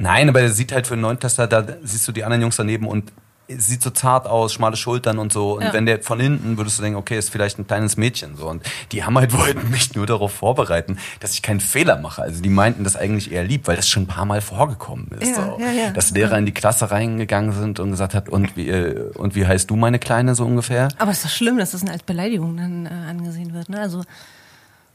Nein, 0.02 0.30
aber 0.30 0.40
er 0.40 0.50
sieht 0.50 0.72
halt 0.72 0.88
für 0.88 0.94
einen 0.94 1.02
Neunklässler, 1.02 1.48
da 1.48 1.66
siehst 1.84 2.08
du 2.08 2.14
die 2.14 2.24
anderen 2.24 2.42
Jungs 2.42 2.56
daneben 2.56 2.88
und 2.88 3.12
sieht 3.58 3.82
so 3.82 3.90
zart 3.90 4.28
aus, 4.28 4.54
schmale 4.54 4.76
Schultern 4.76 5.20
und 5.20 5.34
so. 5.34 5.58
Und 5.58 5.64
ja. 5.64 5.74
wenn 5.74 5.86
der 5.86 6.02
von 6.02 6.20
hinten 6.20 6.58
würdest 6.58 6.78
du 6.78 6.84
denken, 6.84 6.98
okay, 6.98 7.18
ist 7.18 7.30
vielleicht 7.30 7.60
ein 7.60 7.68
kleines 7.68 7.98
Mädchen 7.98 8.36
so. 8.38 8.48
Und 8.48 8.64
die 8.92 9.04
haben 9.04 9.18
halt 9.18 9.34
wollten 9.38 9.70
mich 9.70 9.96
nur 9.96 10.06
darauf 10.06 10.32
vorbereiten, 10.32 10.98
dass 11.20 11.34
ich 11.34 11.42
keinen 11.42 11.60
Fehler 11.60 11.98
mache. 11.98 12.22
Also 12.22 12.42
die 12.42 12.50
meinten 12.50 12.84
das 12.84 12.96
eigentlich 12.96 13.32
eher 13.32 13.44
lieb, 13.44 13.68
weil 13.68 13.76
das 13.76 13.90
schon 13.90 14.04
ein 14.04 14.08
paar 14.08 14.26
Mal 14.26 14.42
vorgekommen 14.42 15.08
ist. 15.20 15.36
Ja, 15.36 15.56
so. 15.58 15.60
ja, 15.60 15.92
dass 15.92 16.12
Lehrer 16.12 16.38
in 16.38 16.46
die 16.46 16.54
Klasse 16.54 16.92
reingegangen 16.92 17.54
sind 17.54 17.80
und 17.80 17.92
gesagt 17.92 18.14
hat, 18.14 18.30
und 18.30 18.56
wie, 18.56 18.70
äh, 18.70 19.12
und 19.16 19.36
wie 19.36 19.46
heißt 19.46 19.70
du 19.70 19.76
meine 19.76 20.00
Kleine 20.00 20.36
so 20.36 20.46
ungefähr? 20.46 20.90
Aber 20.98 21.12
es 21.12 21.18
ist 21.18 21.26
doch 21.26 21.32
schlimm, 21.32 21.58
dass 21.58 21.72
das 21.72 21.86
als 21.88 22.04
Beleidigung 22.04 22.58
dann 22.58 22.86
äh, 22.86 22.90
angesehen 22.90 23.54
wird. 23.54 23.70
Ne? 23.70 23.80
Also 23.80 24.04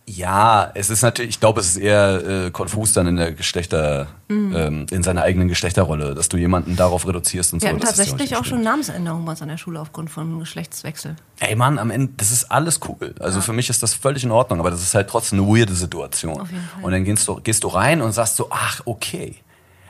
ja, 0.06 0.70
es 0.74 0.90
ist 0.90 1.02
natürlich, 1.02 1.30
ich 1.30 1.40
glaube, 1.40 1.60
es 1.60 1.68
ist 1.68 1.76
eher 1.78 2.46
äh, 2.46 2.50
konfus 2.50 2.92
dann 2.92 3.06
in 3.06 3.16
der 3.16 3.32
Geschlechter, 3.32 4.08
mhm. 4.28 4.54
ähm, 4.54 4.86
in 4.90 5.02
seiner 5.02 5.22
eigenen 5.22 5.48
Geschlechterrolle, 5.48 6.14
dass 6.14 6.28
du 6.28 6.36
jemanden 6.36 6.76
darauf 6.76 7.06
reduzierst 7.06 7.54
und 7.54 7.62
Wir 7.62 7.70
so. 7.70 7.76
Wir 7.76 7.76
hatten 7.76 7.86
tatsächlich 7.86 8.30
ja 8.30 8.40
auch, 8.40 8.44
schon 8.44 8.62
Namensänderungen 8.62 9.24
bei 9.24 9.32
uns 9.32 9.40
an 9.40 9.48
der 9.48 9.56
Schule 9.56 9.80
aufgrund 9.80 10.10
von 10.10 10.38
Geschlechtswechsel. 10.38 11.16
Ey 11.40 11.56
Mann, 11.56 11.78
am 11.78 11.90
Ende, 11.90 12.12
das 12.18 12.30
ist 12.30 12.50
alles 12.50 12.80
cool. 12.86 13.14
Also 13.18 13.38
ja. 13.38 13.42
für 13.42 13.54
mich 13.54 13.70
ist 13.70 13.82
das 13.82 13.94
völlig 13.94 14.24
in 14.24 14.30
Ordnung, 14.30 14.60
aber 14.60 14.70
das 14.70 14.82
ist 14.82 14.94
halt 14.94 15.08
trotzdem 15.08 15.40
eine 15.40 15.48
weirde 15.48 15.74
Situation. 15.74 16.48
Und 16.82 16.92
dann 16.92 17.04
gehst 17.04 17.26
du, 17.26 17.36
gehst 17.36 17.64
du 17.64 17.68
rein 17.68 18.02
und 18.02 18.12
sagst 18.12 18.36
so, 18.36 18.48
ach, 18.50 18.82
okay. 18.84 19.36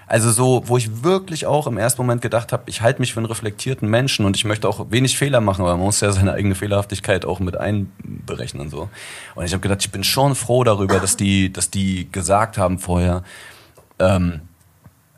Also 0.06 0.30
so, 0.30 0.62
wo 0.66 0.76
ich 0.76 1.02
wirklich 1.02 1.46
auch 1.46 1.66
im 1.66 1.78
ersten 1.78 2.02
Moment 2.02 2.22
gedacht 2.22 2.52
habe, 2.52 2.64
ich 2.66 2.82
halte 2.82 3.00
mich 3.00 3.12
für 3.14 3.20
einen 3.20 3.26
reflektierten 3.26 3.88
Menschen 3.88 4.26
und 4.26 4.36
ich 4.36 4.44
möchte 4.44 4.68
auch 4.68 4.86
wenig 4.90 5.16
Fehler 5.16 5.40
machen, 5.40 5.64
weil 5.64 5.72
man 5.72 5.84
muss 5.84 6.00
ja 6.00 6.12
seine 6.12 6.32
eigene 6.32 6.54
Fehlerhaftigkeit 6.54 7.24
auch 7.24 7.40
mit 7.40 7.56
einberechnen 7.56 8.70
so. 8.70 8.88
Und 9.34 9.44
ich 9.44 9.52
habe 9.52 9.60
gedacht, 9.60 9.80
ich 9.80 9.90
bin 9.90 10.04
schon 10.04 10.34
froh 10.34 10.64
darüber, 10.64 11.00
dass 11.00 11.16
die, 11.16 11.52
dass 11.52 11.70
die 11.70 12.10
gesagt 12.12 12.58
haben 12.58 12.78
vorher, 12.78 13.22
ähm, 13.98 14.42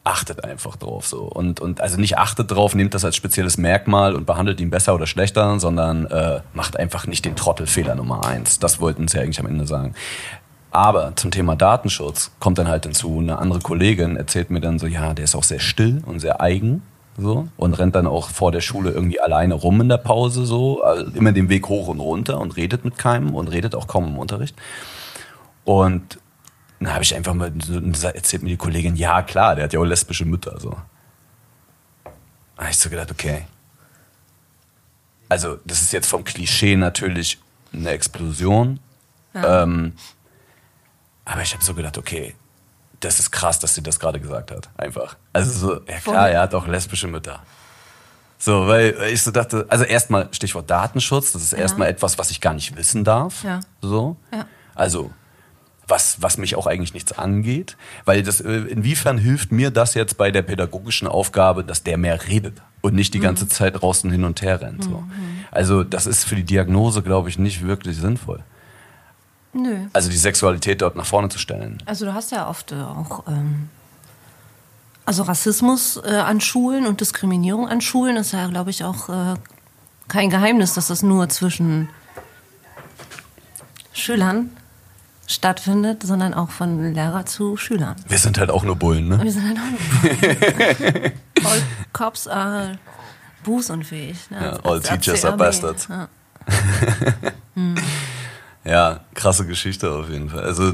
achtet 0.07 0.45
einfach 0.45 0.77
drauf 0.77 1.07
so 1.07 1.23
und 1.23 1.59
und 1.59 1.81
also 1.81 1.99
nicht 1.99 2.17
achtet 2.17 2.53
drauf, 2.53 2.77
nehmt 2.77 2.95
das 2.95 3.05
als 3.05 3.17
spezielles 3.17 3.59
Merkmal 3.59 4.15
und 4.15 4.25
behandelt 4.25 4.61
ihn 4.61 4.71
besser 4.71 4.95
oder 4.95 5.07
schlechter, 5.07 5.59
sondern 5.59 6.07
äh, 6.07 6.41
macht 6.55 6.79
einfach 6.79 7.09
nicht 7.09 7.25
den 7.25 7.35
Trottelfehler 7.35 7.97
Nummer 7.97 8.25
eins. 8.25 8.61
Das 8.61 8.81
wollten 8.81 9.09
sie 9.09 9.19
eigentlich 9.19 9.41
am 9.41 9.47
Ende 9.47 9.67
sagen. 9.67 9.95
Aber 10.71 11.15
zum 11.17 11.31
Thema 11.31 11.57
Datenschutz 11.57 12.31
kommt 12.39 12.59
dann 12.59 12.69
halt 12.69 12.85
hinzu, 12.85 13.19
eine 13.19 13.39
andere 13.39 13.61
Kollegin 13.61 14.17
erzählt 14.17 14.51
mir 14.51 14.61
dann 14.61 14.79
so, 14.79 14.87
ja, 14.87 15.15
der 15.15 15.25
ist 15.25 15.35
auch 15.35 15.45
sehr 15.45 15.61
still 15.61 16.03
und 16.05 16.21
sehr 16.21 16.41
eigen. 16.41 16.83
So, 17.19 17.49
und 17.57 17.73
rennt 17.73 17.95
dann 17.95 18.07
auch 18.07 18.29
vor 18.29 18.53
der 18.53 18.61
Schule 18.61 18.91
irgendwie 18.91 19.19
alleine 19.19 19.55
rum 19.55 19.81
in 19.81 19.89
der 19.89 19.97
Pause, 19.97 20.45
so, 20.45 20.83
also 20.83 21.11
immer 21.13 21.33
den 21.33 21.49
Weg 21.49 21.67
hoch 21.67 21.89
und 21.89 21.99
runter 21.99 22.39
und 22.39 22.59
redet 22.59 22.85
mit 22.85 22.99
keinem 22.99 23.35
und 23.35 23.49
redet 23.49 23.75
auch 23.75 23.87
kaum 23.87 24.07
im 24.07 24.19
Unterricht. 24.19 24.55
Und 25.65 26.19
dann 26.79 26.93
habe 26.93 27.05
ich 27.05 27.15
einfach 27.15 27.33
mal, 27.33 27.51
erzählt 28.15 28.43
mir 28.43 28.51
die 28.51 28.59
Kollegin, 28.59 28.97
ja 28.97 29.23
klar, 29.23 29.55
der 29.55 29.65
hat 29.65 29.73
ja 29.73 29.81
auch 29.81 29.85
lesbische 29.85 30.27
Mütter, 30.27 30.61
so. 30.61 30.77
Da 32.57 32.63
habe 32.63 32.71
ich 32.71 32.79
so 32.79 32.91
gedacht, 32.91 33.11
okay. 33.11 33.47
Also, 35.29 35.59
das 35.65 35.81
ist 35.81 35.93
jetzt 35.93 36.09
vom 36.09 36.23
Klischee 36.23 36.77
natürlich 36.77 37.39
eine 37.73 37.91
Explosion. 37.91 38.79
Ja. 39.35 39.63
Ähm, 39.63 39.95
aber 41.27 41.43
ich 41.43 41.53
habe 41.53 41.63
so 41.63 41.75
gedacht, 41.75 41.99
okay, 41.99 42.35
das 43.01 43.19
ist 43.19 43.31
krass, 43.31 43.59
dass 43.59 43.75
sie 43.75 43.83
das 43.83 44.01
gerade 44.01 44.19
gesagt 44.21 44.51
hat. 44.51 44.71
Einfach. 44.79 45.17
Also 45.35 45.51
so, 45.51 45.81
ja 45.87 45.99
klar, 45.99 46.31
er 46.31 46.41
hat 46.41 46.55
auch 46.55 46.67
lesbische 46.67 47.09
Mütter. 47.09 47.43
So, 48.39 48.67
weil 48.67 48.97
ich 49.13 49.23
so 49.23 49.31
dachte, 49.31 49.67
also 49.69 49.85
erstmal 49.85 50.29
Stichwort 50.33 50.71
Datenschutz, 50.71 51.33
das 51.33 51.43
ist 51.43 51.53
ja. 51.53 51.59
erstmal 51.59 51.89
etwas, 51.89 52.19
was 52.19 52.31
ich 52.31 52.41
gar 52.41 52.55
nicht 52.55 52.77
wissen 52.77 53.05
darf. 53.05 53.43
Ja. 53.45 53.61
So. 53.83 54.17
Ja. 54.33 54.47
Also, 54.75 55.11
was, 55.89 56.21
was 56.21 56.37
mich 56.39 56.55
auch 56.57 56.67
eigentlich 56.67 56.95
nichts 56.95 57.13
angeht. 57.13 57.77
Weil 58.05 58.23
das, 58.23 58.41
äh, 58.41 58.53
inwiefern 58.53 59.19
hilft 59.19 59.53
mir 59.53 59.71
das 59.71 59.95
jetzt 59.95 60.17
bei 60.17 60.31
der 60.31 60.43
pädagogischen 60.43 61.09
Aufgabe, 61.09 61.65
dass 61.65 61.83
der 61.83 61.99
mehr 61.99 62.29
redet 62.29 62.63
und 62.83 62.95
nicht 62.95 63.15
die 63.15 63.21
ganze 63.21 63.49
Zeit 63.49 63.81
draußen 63.81 64.11
hin 64.11 64.25
und 64.25 64.43
her 64.43 64.61
rennt. 64.61 64.85
So. 64.85 65.03
Also 65.51 65.83
das 65.83 66.07
ist 66.07 66.25
für 66.25 66.37
die 66.37 66.45
Diagnose, 66.45 67.03
glaube 67.03 67.29
ich, 67.29 67.39
nicht 67.39 67.67
wirklich 67.67 67.97
sinnvoll. 67.97 68.45
Nö. 69.57 69.87
Also 69.93 70.11
die 70.11 70.17
Sexualität 70.17 70.83
dort 70.83 70.97
nach 70.97 71.07
vorne 71.07 71.29
zu 71.29 71.39
stellen. 71.39 71.83
Also 71.87 72.05
du 72.05 72.15
hast 72.15 72.31
ja 72.31 72.49
oft 72.49 72.73
äh, 72.73 72.77
auch 72.77 73.27
ähm, 73.27 73.71
also 75.07 75.23
Rassismus 75.23 75.97
äh, 76.05 76.11
an 76.11 76.41
Schulen 76.41 76.87
und 76.87 77.01
Diskriminierung 77.01 77.69
an 77.69 77.81
Schulen 77.81 78.17
ist 78.17 78.33
ja, 78.33 78.47
glaube 78.49 78.71
ich, 78.71 78.85
auch 78.85 79.09
äh, 79.09 79.35
kein 80.09 80.31
Geheimnis, 80.31 80.75
dass 80.75 80.89
das 80.89 81.03
nur 81.03 81.29
zwischen 81.29 81.89
Schülern 83.93 84.51
stattfindet, 85.27 86.03
sondern 86.03 86.35
auch 86.35 86.51
von 86.51 86.93
Lehrer 86.93 87.25
zu 87.25 87.57
Schülern. 87.57 87.97
Wir 88.09 88.19
sind 88.19 88.39
halt 88.39 88.51
auch 88.51 88.63
nur 88.63 88.77
Bullen, 88.77 89.09
ne? 89.09 89.23
Wir 89.23 89.33
sind 89.33 89.49
halt 89.49 89.59
auch 89.59 89.71
nur 90.03 91.51
All 91.51 91.63
cops 91.93 92.29
are 92.29 92.79
bußunfähig. 93.43 94.31
Ne? 94.31 94.39
Ja, 94.41 94.51
all 94.65 94.75
als 94.75 94.89
teachers 94.89 95.25
are 95.25 95.37
bastards. 95.37 95.89
Ja. 95.89 96.09
Ja, 98.67 99.01
krasse 99.15 99.47
Geschichte 99.47 99.91
auf 99.93 100.09
jeden 100.09 100.31
Fall. 100.31 100.43
Also 100.45 100.73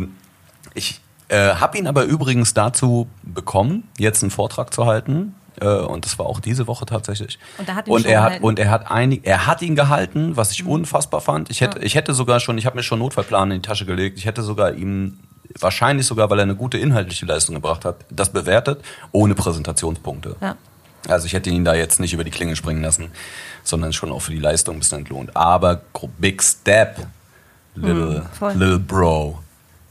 ich 0.74 1.00
äh, 1.28 1.54
habe 1.54 1.78
ihn 1.78 1.86
aber 1.86 2.04
übrigens 2.04 2.54
dazu 2.54 3.06
bekommen, 3.22 3.84
jetzt 3.98 4.22
einen 4.22 4.30
Vortrag 4.30 4.72
zu 4.72 4.86
halten. 4.86 5.34
Äh, 5.60 5.66
und 5.66 6.04
das 6.06 6.18
war 6.18 6.26
auch 6.26 6.40
diese 6.40 6.66
Woche 6.66 6.86
tatsächlich. 6.86 7.38
Und 7.58 7.68
er 7.68 7.74
hat 7.74 7.86
ihn 7.86 7.92
und 7.92 8.06
er 8.06 8.22
hat 8.22 8.28
gehalten? 8.28 8.44
und 8.44 8.58
er 8.58 8.70
hat 8.70 8.90
einig, 8.90 9.20
er 9.24 9.46
hat 9.46 9.60
ihn 9.62 9.76
gehalten, 9.76 10.36
was 10.36 10.48
Mhm. 10.48 10.52
ich 10.54 10.66
unfassbar 10.66 11.20
fand. 11.20 11.50
Ich 11.50 11.60
hätte, 11.60 11.78
ich 11.80 11.94
hätte 11.94 12.14
sogar 12.14 12.40
schon, 12.40 12.56
ich 12.58 12.64
habe 12.66 12.76
mir 12.76 12.82
schon 12.82 12.98
Notfallplan 12.98 13.50
in 13.50 13.60
die 13.62 13.68
Tasche 13.68 13.84
gelegt. 13.84 14.16
Ich 14.18 14.24
hätte 14.24 14.42
sogar 14.42 14.72
ihm 14.72 15.18
wahrscheinlich 15.60 16.06
sogar, 16.06 16.30
weil 16.30 16.38
er 16.38 16.44
eine 16.44 16.56
gute 16.56 16.78
inhaltliche 16.78 17.26
Leistung 17.26 17.54
gebracht 17.54 17.84
hat, 17.84 17.96
das 18.08 18.30
bewertet 18.30 18.82
ohne 19.12 19.34
Präsentationspunkte. 19.34 20.36
Ja. 20.40 20.56
Also 21.08 21.26
ich 21.26 21.34
hätte 21.34 21.50
ihn 21.50 21.64
da 21.64 21.74
jetzt 21.74 22.00
nicht 22.00 22.14
über 22.14 22.24
die 22.24 22.30
Klinge 22.30 22.56
springen 22.56 22.80
lassen, 22.82 23.10
sondern 23.64 23.92
schon 23.92 24.10
auch 24.12 24.20
für 24.20 24.30
die 24.30 24.38
Leistung 24.38 24.76
ein 24.76 24.78
bisschen 24.78 24.98
entlohnt. 25.00 25.36
Aber 25.36 25.82
Big 26.18 26.42
Step, 26.42 27.06
Little, 27.74 28.20
Mhm, 28.20 28.26
voll. 28.38 28.52
little 28.54 28.78
Bro, 28.78 29.38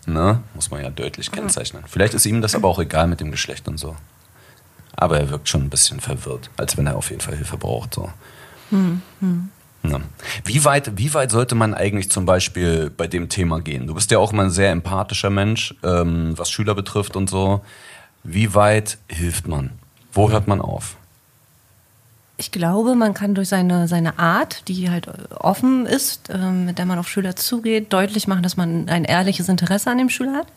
ne? 0.06 0.44
muss 0.54 0.70
man 0.72 0.82
ja 0.84 0.90
deutlich 0.90 1.32
kennzeichnen. 1.32 1.84
Vielleicht 1.88 2.14
ist 2.14 2.26
ihm 2.26 2.42
das 2.42 2.54
aber 2.56 2.68
auch 2.68 2.80
egal 2.80 3.08
mit 3.08 3.20
dem 3.20 3.32
Geschlecht 3.32 3.68
und 3.68 3.78
so. 3.80 3.96
Aber 4.96 5.20
er 5.20 5.30
wirkt 5.30 5.50
schon 5.50 5.62
ein 5.64 5.70
bisschen 5.70 6.00
verwirrt, 6.00 6.50
als 6.58 6.78
wenn 6.78 6.86
er 6.86 6.96
auf 6.96 7.10
jeden 7.10 7.22
Fall 7.22 7.36
Hilfe 7.36 7.58
braucht. 7.58 7.96
So. 7.96 8.10
Ja. 9.84 10.00
Wie, 10.46 10.64
weit, 10.64 10.98
wie 10.98 11.14
weit 11.16 11.32
sollte 11.32 11.56
man 11.56 11.74
eigentlich 11.74 12.12
zum 12.12 12.26
Beispiel 12.26 12.92
bei 12.96 13.08
dem 13.08 13.30
Thema 13.30 13.62
gehen? 13.62 13.88
Du 13.88 13.96
bist 13.96 14.12
ja 14.12 14.20
auch 14.20 14.32
mal 14.32 14.44
ein 14.46 14.52
sehr 14.52 14.70
empathischer 14.72 15.30
Mensch, 15.32 15.74
ähm, 15.84 16.38
was 16.38 16.52
Schüler 16.52 16.76
betrifft 16.76 17.16
und 17.16 17.30
so. 17.30 17.62
Wie 18.24 18.54
weit 18.54 19.00
hilft 19.08 19.48
man? 19.48 19.72
Wo 20.14 20.30
hört 20.30 20.48
man 20.48 20.62
auf? 20.62 20.98
Ich 22.42 22.52
glaube, 22.52 22.96
man 22.96 23.14
kann 23.14 23.36
durch 23.36 23.50
seine, 23.50 23.88
seine 23.88 24.18
Art, 24.18 24.68
die 24.68 24.90
halt 24.90 25.08
offen 25.36 25.86
ist, 25.86 26.32
ähm, 26.34 26.66
mit 26.66 26.80
der 26.80 26.88
man 26.88 26.98
auf 26.98 27.08
Schüler 27.08 27.36
zugeht, 27.36 27.94
deutlich 27.94 28.28
machen, 28.28 28.42
dass 28.42 28.58
man 28.58 28.90
ein 28.90 29.06
ehrliches 29.06 29.48
Interesse 29.48 29.92
an 29.92 30.00
dem 30.00 30.10
Schüler 30.10 30.34
hat. 30.34 30.48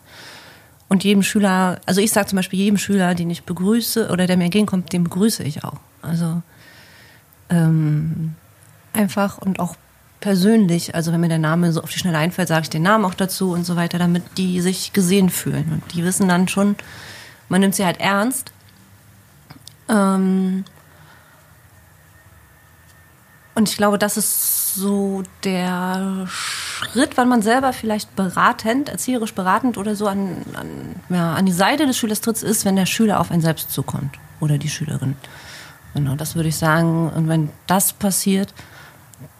Und 0.88 1.04
jedem 1.04 1.22
Schüler, 1.22 1.78
also 1.84 2.00
ich 2.00 2.10
sage 2.10 2.28
zum 2.28 2.36
Beispiel 2.36 2.58
jedem 2.58 2.78
Schüler, 2.78 3.14
den 3.14 3.28
ich 3.28 3.44
begrüße 3.44 4.08
oder 4.08 4.26
der 4.26 4.38
mir 4.38 4.44
entgegenkommt, 4.44 4.94
den 4.94 5.04
begrüße 5.04 5.42
ich 5.42 5.62
auch. 5.62 5.76
Also 6.00 6.40
ähm, 7.50 8.34
einfach 8.94 9.36
und 9.36 9.60
auch 9.60 9.76
persönlich, 10.20 10.94
also 10.94 11.12
wenn 11.12 11.20
mir 11.20 11.28
der 11.28 11.38
Name 11.38 11.70
so 11.70 11.82
auf 11.82 11.90
die 11.90 11.98
Schnelle 11.98 12.16
einfällt, 12.16 12.48
sage 12.48 12.62
ich 12.62 12.70
den 12.70 12.82
Namen 12.82 13.04
auch 13.04 13.12
dazu 13.12 13.52
und 13.52 13.64
so 13.66 13.76
weiter, 13.76 13.98
damit 13.98 14.22
die 14.38 14.62
sich 14.62 14.94
gesehen 14.94 15.28
fühlen. 15.28 15.70
Und 15.70 15.92
die 15.92 16.02
wissen 16.02 16.28
dann 16.28 16.48
schon, 16.48 16.76
man 17.50 17.60
nimmt 17.60 17.74
sie 17.74 17.84
halt 17.84 18.00
ernst. 18.00 18.52
Ähm, 19.90 20.64
und 23.54 23.68
ich 23.68 23.76
glaube, 23.76 23.98
das 23.98 24.16
ist 24.16 24.74
so 24.74 25.22
der 25.44 26.26
Schritt, 26.26 27.16
wann 27.16 27.28
man 27.28 27.40
selber 27.40 27.72
vielleicht 27.72 28.16
beratend, 28.16 28.88
erzieherisch 28.88 29.32
beratend 29.32 29.78
oder 29.78 29.94
so 29.94 30.08
an, 30.08 30.44
an, 30.54 30.96
ja, 31.08 31.34
an 31.34 31.46
die 31.46 31.52
Seite 31.52 31.86
des 31.86 31.96
Schülers 31.96 32.20
tritt, 32.20 32.42
ist, 32.42 32.64
wenn 32.64 32.74
der 32.74 32.86
Schüler 32.86 33.20
auf 33.20 33.30
einen 33.30 33.42
selbst 33.42 33.70
zukommt 33.70 34.18
oder 34.40 34.58
die 34.58 34.68
Schülerin. 34.68 35.16
Genau, 35.94 36.16
das 36.16 36.34
würde 36.34 36.48
ich 36.48 36.56
sagen. 36.56 37.08
Und 37.10 37.28
wenn 37.28 37.50
das 37.68 37.92
passiert, 37.92 38.52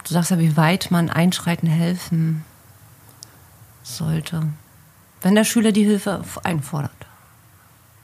du 0.07 0.15
sagst 0.15 0.31
ja, 0.31 0.39
wie 0.39 0.57
weit 0.57 0.93
man 0.93 1.11
einschreiten, 1.11 1.69
helfen 1.69 2.45
sollte. 3.83 4.45
Wenn 5.23 5.35
der 5.35 5.45
Schüler 5.45 5.73
die 5.73 5.85
Hilfe 5.85 6.23
einfordert. 6.45 6.93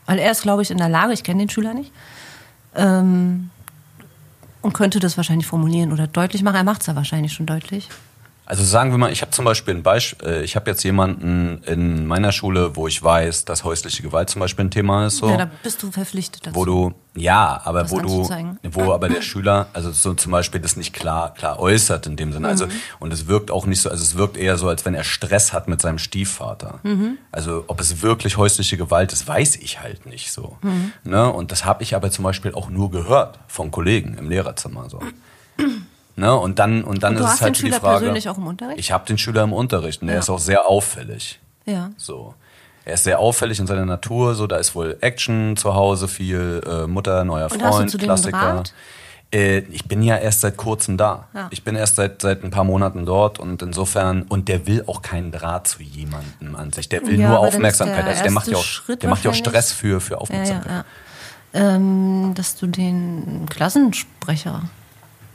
Weil 0.06 0.18
er 0.18 0.32
ist, 0.32 0.42
glaube 0.42 0.62
ich, 0.62 0.72
in 0.72 0.78
der 0.78 0.88
Lage, 0.88 1.12
ich 1.12 1.22
kenne 1.22 1.42
den 1.42 1.50
Schüler 1.50 1.72
nicht, 1.72 1.92
ähm, 2.74 3.50
und 4.62 4.72
könnte 4.72 5.00
das 5.00 5.16
wahrscheinlich 5.16 5.46
formulieren 5.46 5.92
oder 5.92 6.06
deutlich 6.06 6.42
machen. 6.42 6.56
Er 6.56 6.64
macht 6.64 6.82
es 6.82 6.86
ja 6.86 6.96
wahrscheinlich 6.96 7.32
schon 7.32 7.46
deutlich. 7.46 7.88
Also 8.46 8.64
sagen 8.64 8.90
wir 8.90 8.98
mal, 8.98 9.12
ich 9.12 9.20
habe 9.22 9.30
zum 9.30 9.44
Beispiel 9.44 9.74
ein 9.76 9.84
Beispiel, 9.84 10.42
ich 10.42 10.56
habe 10.56 10.68
jetzt 10.68 10.82
jemanden 10.82 11.62
in 11.66 12.06
meiner 12.08 12.32
Schule, 12.32 12.74
wo 12.74 12.88
ich 12.88 13.00
weiß, 13.00 13.44
dass 13.44 13.62
häusliche 13.62 14.02
Gewalt 14.02 14.28
zum 14.28 14.40
Beispiel 14.40 14.64
ein 14.64 14.72
Thema 14.72 15.06
ist. 15.06 15.18
So. 15.18 15.28
Ja, 15.30 15.36
da 15.36 15.50
bist 15.62 15.80
du 15.84 15.92
verpflichtet 15.92 16.46
dazu. 16.48 16.56
wo 16.56 16.64
du 16.64 16.92
ja, 17.14 17.60
aber 17.64 17.84
Was 17.84 17.90
wo 17.92 18.00
du, 18.00 18.08
anzuzeigen. 18.08 18.58
wo 18.72 18.92
aber 18.92 19.08
der 19.08 19.22
Schüler, 19.22 19.68
also 19.72 19.92
so 19.92 20.14
zum 20.14 20.32
Beispiel 20.32 20.60
das 20.60 20.74
nicht 20.76 20.92
klar 20.92 21.32
klar 21.34 21.60
äußert 21.60 22.06
in 22.08 22.16
dem 22.16 22.32
Sinne, 22.32 22.48
also 22.48 22.66
Mhm. 22.66 22.70
und 22.98 23.12
es 23.12 23.28
wirkt 23.28 23.52
auch 23.52 23.66
nicht 23.66 23.82
so, 23.82 23.88
also 23.90 24.02
es 24.02 24.16
wirkt 24.16 24.36
eher 24.36 24.56
so, 24.58 24.68
als 24.68 24.84
wenn 24.84 24.94
er 24.94 25.04
Stress 25.04 25.52
hat 25.52 25.68
mit 25.68 25.80
seinem 25.80 25.98
Stiefvater. 25.98 26.80
Mhm. 26.82 27.18
Also 27.30 27.64
ob 27.68 27.80
es 27.80 28.02
wirklich 28.02 28.36
häusliche 28.36 28.76
Gewalt 28.76 29.12
ist, 29.12 29.28
weiß 29.28 29.56
ich 29.56 29.80
halt 29.80 30.06
nicht 30.06 30.32
so. 30.32 30.56
Mhm. 30.62 30.92
Ne? 31.04 31.32
Und 31.32 31.52
das 31.52 31.64
habe 31.64 31.84
ich 31.84 31.94
aber 31.94 32.10
zum 32.10 32.24
Beispiel 32.24 32.52
auch 32.54 32.68
nur 32.68 32.90
gehört 32.90 33.38
von 33.46 33.70
Kollegen 33.70 34.14
im 34.18 34.28
Lehrerzimmer 34.28 34.90
so. 34.90 35.00
Ne? 36.20 36.34
Und 36.36 36.58
dann 36.58 36.84
und 36.84 37.02
dann 37.02 37.16
Und 37.16 37.24
ist 37.24 37.34
es 37.34 37.40
halt 37.40 37.50
den 37.50 37.54
für 37.54 37.62
die 37.62 37.68
Schüler 37.70 37.80
Frage. 37.80 37.98
persönlich 38.00 38.28
auch 38.28 38.36
im 38.38 38.46
Unterricht? 38.46 38.78
Ich 38.78 38.92
habe 38.92 39.06
den 39.06 39.16
Schüler 39.18 39.42
im 39.42 39.52
Unterricht 39.52 40.02
und 40.02 40.08
der 40.08 40.16
Ja. 40.16 40.20
ist 40.20 40.28
auch 40.30 40.38
sehr 40.38 40.68
auffällig. 40.68 41.40
Ja. 41.66 41.90
So. 41.96 42.34
Er 42.84 42.94
ist 42.94 43.04
sehr 43.04 43.18
auffällig 43.18 43.58
in 43.58 43.66
seiner 43.66 43.84
Natur, 43.86 44.34
so 44.34 44.46
da 44.46 44.56
ist 44.56 44.74
wohl 44.74 44.96
Action 45.00 45.56
zu 45.56 45.74
Hause, 45.74 46.08
viel 46.08 46.60
äh, 46.66 46.86
Mutter, 46.86 47.24
neuer 47.24 47.44
Und 47.50 47.62
hast 47.62 47.72
du 47.72 47.76
Freund, 47.78 47.90
zu 47.90 47.98
dem 47.98 48.04
Klassiker. 48.06 48.38
Draht? 48.38 48.74
Äh, 49.32 49.58
ich 49.70 49.84
bin 49.86 50.02
ja 50.02 50.16
erst 50.16 50.40
seit 50.40 50.56
kurzem 50.56 50.96
da. 50.96 51.28
Ja. 51.34 51.46
Ich 51.50 51.62
bin 51.62 51.76
erst 51.76 51.96
seit 51.96 52.20
seit 52.20 52.42
ein 52.42 52.50
paar 52.50 52.64
Monaten 52.64 53.06
dort 53.06 53.38
und 53.38 53.62
insofern 53.62 54.22
und 54.22 54.48
der 54.48 54.66
will 54.66 54.84
auch 54.88 55.02
keinen 55.02 55.30
Draht 55.32 55.68
zu 55.68 55.82
jemandem 55.82 56.56
an 56.56 56.72
sich. 56.72 56.88
Der 56.88 57.06
will 57.06 57.18
Ja, 57.20 57.28
nur 57.28 57.38
Aufmerksamkeit. 57.38 57.98
der 58.04 58.08
Also 58.08 58.22
der 58.24 58.32
macht 58.32 58.48
ja 58.48 58.56
auch, 58.58 58.64
Schritt 58.64 59.02
der 59.02 59.08
macht 59.10 59.24
ja 59.24 59.30
auch 59.30 59.34
Stress 59.34 59.72
für 59.72 60.00
für 60.00 60.20
Aufmerksamkeit. 60.20 60.70
ja. 60.70 60.84
Ähm, 61.52 62.32
dass 62.36 62.56
du 62.56 62.66
den 62.66 63.46
Klassensprecher, 63.48 64.62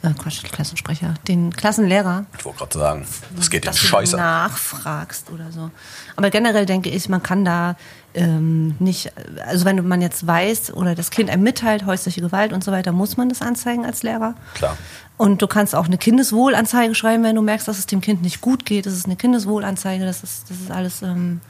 äh, 0.05 0.13
Quatsch, 0.13 0.43
Klassensprecher, 0.43 1.15
den 1.27 1.51
Klassenlehrer, 1.53 2.25
Ich 2.37 2.45
wollte 2.45 2.59
gerade 2.59 2.77
sagen, 2.79 3.07
das 3.35 3.49
geht 3.49 3.65
den 3.65 3.73
Scheiße. 3.73 4.15
an. 4.15 4.21
nachfragst 4.23 5.31
oder 5.31 5.51
so. 5.51 5.71
Aber 6.15 6.29
generell 6.29 6.65
denke 6.65 6.89
ich, 6.89 7.09
man 7.09 7.21
kann 7.23 7.43
da 7.45 7.75
ähm, 8.13 8.75
nicht, 8.79 9.11
also 9.45 9.65
wenn 9.65 9.85
man 9.87 10.01
jetzt 10.01 10.25
weiß 10.25 10.73
oder 10.73 10.95
das 10.95 11.11
Kind 11.11 11.29
einem 11.29 11.43
mitteilt, 11.43 11.85
häusliche 11.85 12.21
Gewalt 12.21 12.53
und 12.53 12.63
so 12.63 12.71
weiter, 12.71 12.91
muss 12.91 13.17
man 13.17 13.27
das 13.29 13.41
anzeigen 13.41 13.85
als 13.85 14.03
Lehrer. 14.03 14.35
Klar. 14.53 14.77
Und 15.17 15.41
du 15.41 15.47
kannst 15.47 15.75
auch 15.75 15.85
eine 15.85 15.97
Kindeswohlanzeige 15.97 16.95
schreiben, 16.95 17.23
wenn 17.23 17.35
du 17.35 17.41
merkst, 17.41 17.67
dass 17.67 17.77
es 17.79 17.85
dem 17.85 18.01
Kind 18.01 18.21
nicht 18.21 18.41
gut 18.41 18.65
geht. 18.65 18.85
Das 18.85 18.93
ist 18.93 19.05
eine 19.05 19.15
Kindeswohlanzeige, 19.15 20.05
das 20.05 20.23
ist, 20.23 20.49
das 20.49 20.57
ist 20.59 20.71
alles. 20.71 21.01
Ähm, 21.01 21.41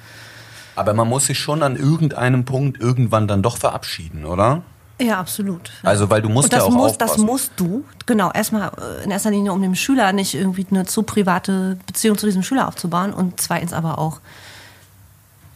Aber 0.75 0.93
man 0.93 1.07
muss 1.07 1.25
sich 1.27 1.39
schon 1.39 1.63
an 1.63 1.75
irgendeinem 1.75 2.45
Punkt 2.45 2.79
irgendwann 2.79 3.27
dann 3.27 3.41
doch 3.41 3.57
verabschieden, 3.57 4.25
oder? 4.25 4.61
Ja, 4.99 5.19
absolut. 5.19 5.71
Also, 5.83 6.09
weil 6.09 6.21
du 6.21 6.29
musst 6.29 6.53
das 6.53 6.59
ja 6.59 6.65
auch 6.65 6.71
muss, 6.71 6.97
das 6.97 7.11
aufpassen. 7.11 7.25
musst 7.25 7.51
du, 7.57 7.83
genau, 8.05 8.31
erstmal 8.31 8.71
äh, 8.99 9.03
in 9.03 9.11
erster 9.11 9.31
Linie, 9.31 9.51
um 9.51 9.61
dem 9.61 9.75
Schüler 9.75 10.13
nicht 10.13 10.33
irgendwie 10.33 10.65
eine 10.69 10.85
zu 10.85 11.03
private 11.03 11.77
Beziehung 11.85 12.17
zu 12.17 12.25
diesem 12.25 12.43
Schüler 12.43 12.67
aufzubauen 12.67 13.13
und 13.13 13.41
zweitens 13.41 13.73
aber 13.73 13.97
auch 13.97 14.21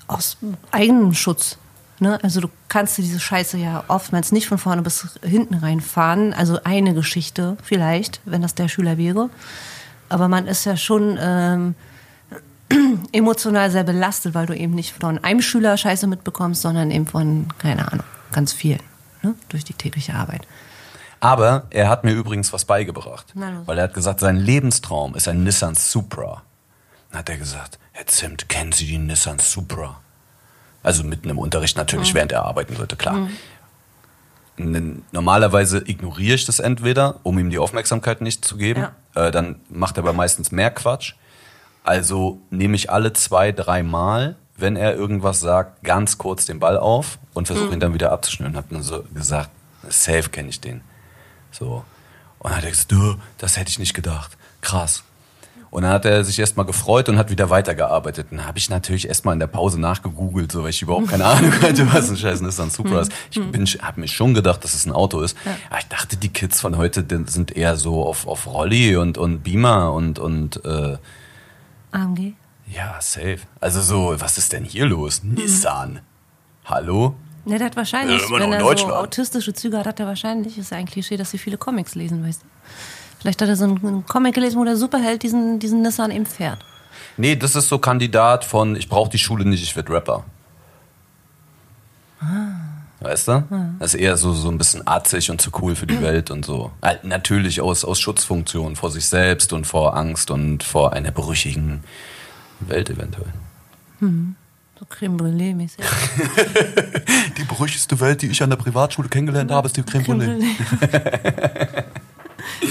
aus 0.08 0.38
eigenem 0.72 1.14
Schutz. 1.14 1.58
Ne? 2.00 2.20
Also 2.24 2.42
du 2.42 2.50
kannst 2.68 2.98
dir 2.98 3.04
diese 3.04 3.20
Scheiße 3.20 3.58
ja 3.58 3.84
oftmals 3.88 4.32
nicht 4.32 4.48
von 4.48 4.58
vorne 4.58 4.82
bis 4.82 5.08
hinten 5.24 5.56
reinfahren. 5.56 6.34
Also 6.34 6.60
eine 6.64 6.94
Geschichte 6.94 7.58
vielleicht, 7.64 8.22
wenn 8.26 8.42
das 8.42 8.56
der 8.56 8.68
Schüler 8.68 8.98
wäre. 8.98 9.30
Aber 10.10 10.28
man 10.28 10.48
ist 10.48 10.66
ja 10.66 10.76
schon 10.76 11.18
ähm, 11.22 11.76
emotional 13.12 13.72
sehr 13.72 13.84
belastet, 13.84 14.34
weil 14.34 14.48
du 14.48 14.56
eben 14.56 14.74
nicht 14.74 14.94
von 14.94 15.24
einem 15.24 15.42
Schüler 15.42 15.78
Scheiße 15.78 16.08
mitbekommst, 16.08 16.62
sondern 16.62 16.92
eben 16.92 17.08
von, 17.08 17.48
keine 17.60 17.92
Ahnung, 17.92 18.06
ganz 18.32 18.54
vielen. 18.54 18.89
Ne? 19.22 19.36
Durch 19.50 19.64
die 19.64 19.74
tägliche 19.74 20.14
Arbeit. 20.16 20.48
Aber 21.20 21.64
er 21.72 21.90
hat 21.90 22.04
mir 22.06 22.14
übrigens 22.14 22.54
was 22.54 22.64
beigebracht. 22.66 23.26
Weil 23.66 23.78
er 23.78 23.84
hat 23.86 23.94
gesagt, 23.94 24.20
sein 24.22 24.38
Lebenstraum 24.38 25.16
ist 25.16 25.28
ein 25.28 25.44
Nissan 25.44 25.76
Supra. 25.76 26.44
Dann 27.12 27.20
hat 27.20 27.30
er 27.30 27.38
gesagt, 27.38 27.78
Herr 27.92 28.08
Zimt, 28.08 28.48
kennen 28.48 28.72
Sie 28.72 28.88
den 28.90 29.08
Nissan 29.08 29.40
Supra? 29.40 30.00
Also 30.84 31.04
mitten 31.04 31.30
im 31.30 31.38
Unterricht 31.38 31.76
natürlich, 31.76 32.14
während 32.14 32.32
er 32.32 32.44
arbeiten 32.46 32.76
sollte, 32.78 32.96
klar. 32.96 33.28
N- 34.58 35.04
Normalerweise 35.12 35.80
ignoriere 35.86 36.36
ich 36.36 36.46
das 36.46 36.60
entweder, 36.60 37.20
um 37.24 37.38
ihm 37.40 37.50
die 37.50 37.60
Aufmerksamkeit 37.60 38.22
nicht 38.22 38.46
zu 38.46 38.56
geben. 38.58 38.88
Äh, 39.16 39.32
dann 39.32 39.60
macht 39.70 39.98
er 39.98 40.04
aber 40.04 40.14
meistens 40.14 40.52
mehr 40.52 40.72
Quatsch. 40.72 41.14
Also 41.84 42.40
nehme 42.50 42.76
ich 42.76 42.92
alle 42.92 43.14
zwei, 43.14 43.52
drei 43.52 43.84
Mal 43.84 44.36
wenn 44.62 44.76
er 44.76 44.96
irgendwas 44.96 45.40
sagt, 45.40 45.84
ganz 45.84 46.18
kurz 46.18 46.46
den 46.46 46.60
Ball 46.60 46.78
auf 46.78 47.20
und 47.34 47.48
versuche 47.48 47.68
Mhm. 47.68 47.74
ihn 47.74 47.80
dann 47.80 47.94
wieder 47.94 48.12
abzuschnüren. 48.12 48.56
Hab 48.56 48.70
dann 48.70 48.84
so 48.84 49.04
gesagt, 49.14 49.50
safe 49.88 50.30
kenne 50.30 50.50
ich 50.50 50.60
den. 50.62 50.82
So. 51.52 51.84
Und 52.40 52.52
dann 52.52 52.58
hat 52.58 52.64
er 52.64 52.72
gesagt, 52.72 52.94
das 53.38 53.58
hätte 53.58 53.70
ich 53.70 53.80
nicht 53.80 53.94
gedacht. 53.94 54.38
Krass. 54.62 55.04
Und 55.72 55.84
dann 55.84 55.92
hat 55.92 56.04
er 56.06 56.24
sich 56.24 56.40
erstmal 56.40 56.66
gefreut 56.66 57.10
und 57.10 57.18
hat 57.20 57.30
wieder 57.30 57.52
weitergearbeitet. 57.52 58.28
Dann 58.32 58.44
habe 58.48 58.58
ich 58.58 58.72
natürlich 58.72 59.08
erstmal 59.08 59.34
in 59.34 59.40
der 59.40 59.46
Pause 59.46 59.80
nachgegoogelt, 59.80 60.52
so 60.52 60.64
weil 60.64 60.72
ich 60.72 60.82
überhaupt 60.82 61.10
keine 61.10 61.26
Ahnung 61.26 61.52
hatte, 61.62 61.94
was 61.94 62.10
ein 62.10 62.18
scheiß 62.18 62.42
Nissan 62.42 62.72
Supra 62.72 63.02
ist. 63.02 63.12
Ich 63.30 63.40
bin, 63.52 63.66
habe 63.68 64.00
mir 64.00 64.08
schon 64.08 64.34
gedacht, 64.34 64.64
dass 64.64 64.74
es 64.74 64.88
ein 64.88 64.92
Auto 64.92 65.22
ist. 65.22 65.38
Aber 65.70 65.80
ich 65.80 65.88
dachte, 65.88 66.18
die 66.18 66.30
Kids 66.30 66.60
von 66.60 66.76
heute 66.78 67.06
sind 67.28 67.56
eher 67.56 67.76
so 67.76 68.04
auf, 68.04 68.26
auf 68.26 68.48
Rolli 68.48 68.98
und, 68.98 69.20
und 69.20 69.44
Beamer 69.44 69.94
und, 69.94 70.18
und 70.18 70.66
äh, 70.66 70.98
AMG. 71.92 72.34
Ja, 72.70 72.98
safe. 73.00 73.40
Also 73.60 73.82
so, 73.82 74.16
was 74.20 74.38
ist 74.38 74.54
denn 74.54 74.64
hier 74.64 74.86
los? 74.86 75.24
Nissan. 75.24 76.00
Hallo? 76.66 77.16
Ne, 77.46 77.58
der 77.58 77.68
hat 77.68 77.76
wahrscheinlich, 77.76 78.22
Ja, 78.22 78.30
noch 78.30 78.40
wenn 78.40 78.54
er 78.54 78.78
so 78.78 78.94
autistische 78.94 79.54
Züge 79.54 79.78
hat, 79.78 79.88
hat 79.88 80.00
er 80.00 80.06
wahrscheinlich, 80.06 80.58
ist 80.58 80.72
ja 80.72 80.78
ein 80.78 80.86
Klischee, 80.86 81.18
dass 81.18 81.32
sie 81.32 81.38
viele 81.38 81.58
Comics 81.58 81.96
lesen, 81.96 82.24
weißt 82.24 82.42
du. 82.44 82.46
Vielleicht 83.20 83.42
hat 83.42 83.50
er 83.50 83.56
so 83.56 83.66
einen, 83.66 84.06
Comic 84.06 84.36
gelesen, 84.36 84.60
wo 84.60 84.64
der 84.64 84.78
Superheld 84.78 85.24
diesen, 85.24 85.60
diesen 85.60 85.82
Nissan 85.82 86.12
eben 86.12 86.26
fährt. 86.26 86.60
Nee, 87.18 87.36
das 87.36 87.56
ist 87.56 87.68
so 87.68 87.80
Kandidat 87.80 88.46
von, 88.46 88.76
ich 88.76 88.88
brauche 88.88 89.10
die 89.10 89.18
Schule 89.18 89.46
nicht, 89.46 89.64
ich 89.64 89.76
werde 89.76 89.92
Rapper. 89.92 90.24
Weißt 93.02 93.30
du? 93.30 93.44
Das 93.80 93.94
ist 93.94 94.00
eher 94.00 94.18
so, 94.18 94.34
so 94.34 94.50
ein 94.50 94.58
bisschen 94.58 94.86
atzig 94.86 95.32
und 95.32 95.42
zu 95.42 95.52
cool 95.62 95.76
für 95.76 95.88
die 95.88 96.02
Welt 96.02 96.32
und 96.32 96.46
so. 96.46 96.72
Halt 96.82 97.04
natürlich 97.04 97.62
aus, 97.62 97.84
aus 97.84 98.00
Schutzfunktion 98.00 98.76
vor 98.76 98.92
sich 98.92 99.06
selbst 99.06 99.54
und 99.54 99.66
vor 99.66 99.96
Angst 99.96 100.32
und 100.32 100.64
vor 100.64 100.94
einer 100.94 101.12
brüchigen 101.12 101.84
Welt 102.68 102.90
eventuell. 102.90 103.34
So 104.80 104.86
Creme 104.88 105.18
Brûlée 105.18 105.54
mäßig. 105.54 105.84
Die 107.38 107.44
brüchigste 107.44 108.00
Welt, 108.00 108.22
die 108.22 108.28
ich 108.28 108.42
an 108.42 108.50
der 108.50 108.58
Privatschule 108.58 109.10
kennengelernt 109.10 109.52
habe, 109.52 109.68
ist 109.68 109.76
die 109.76 109.84
Creme 109.84 110.04
Brûlée. 110.04 110.42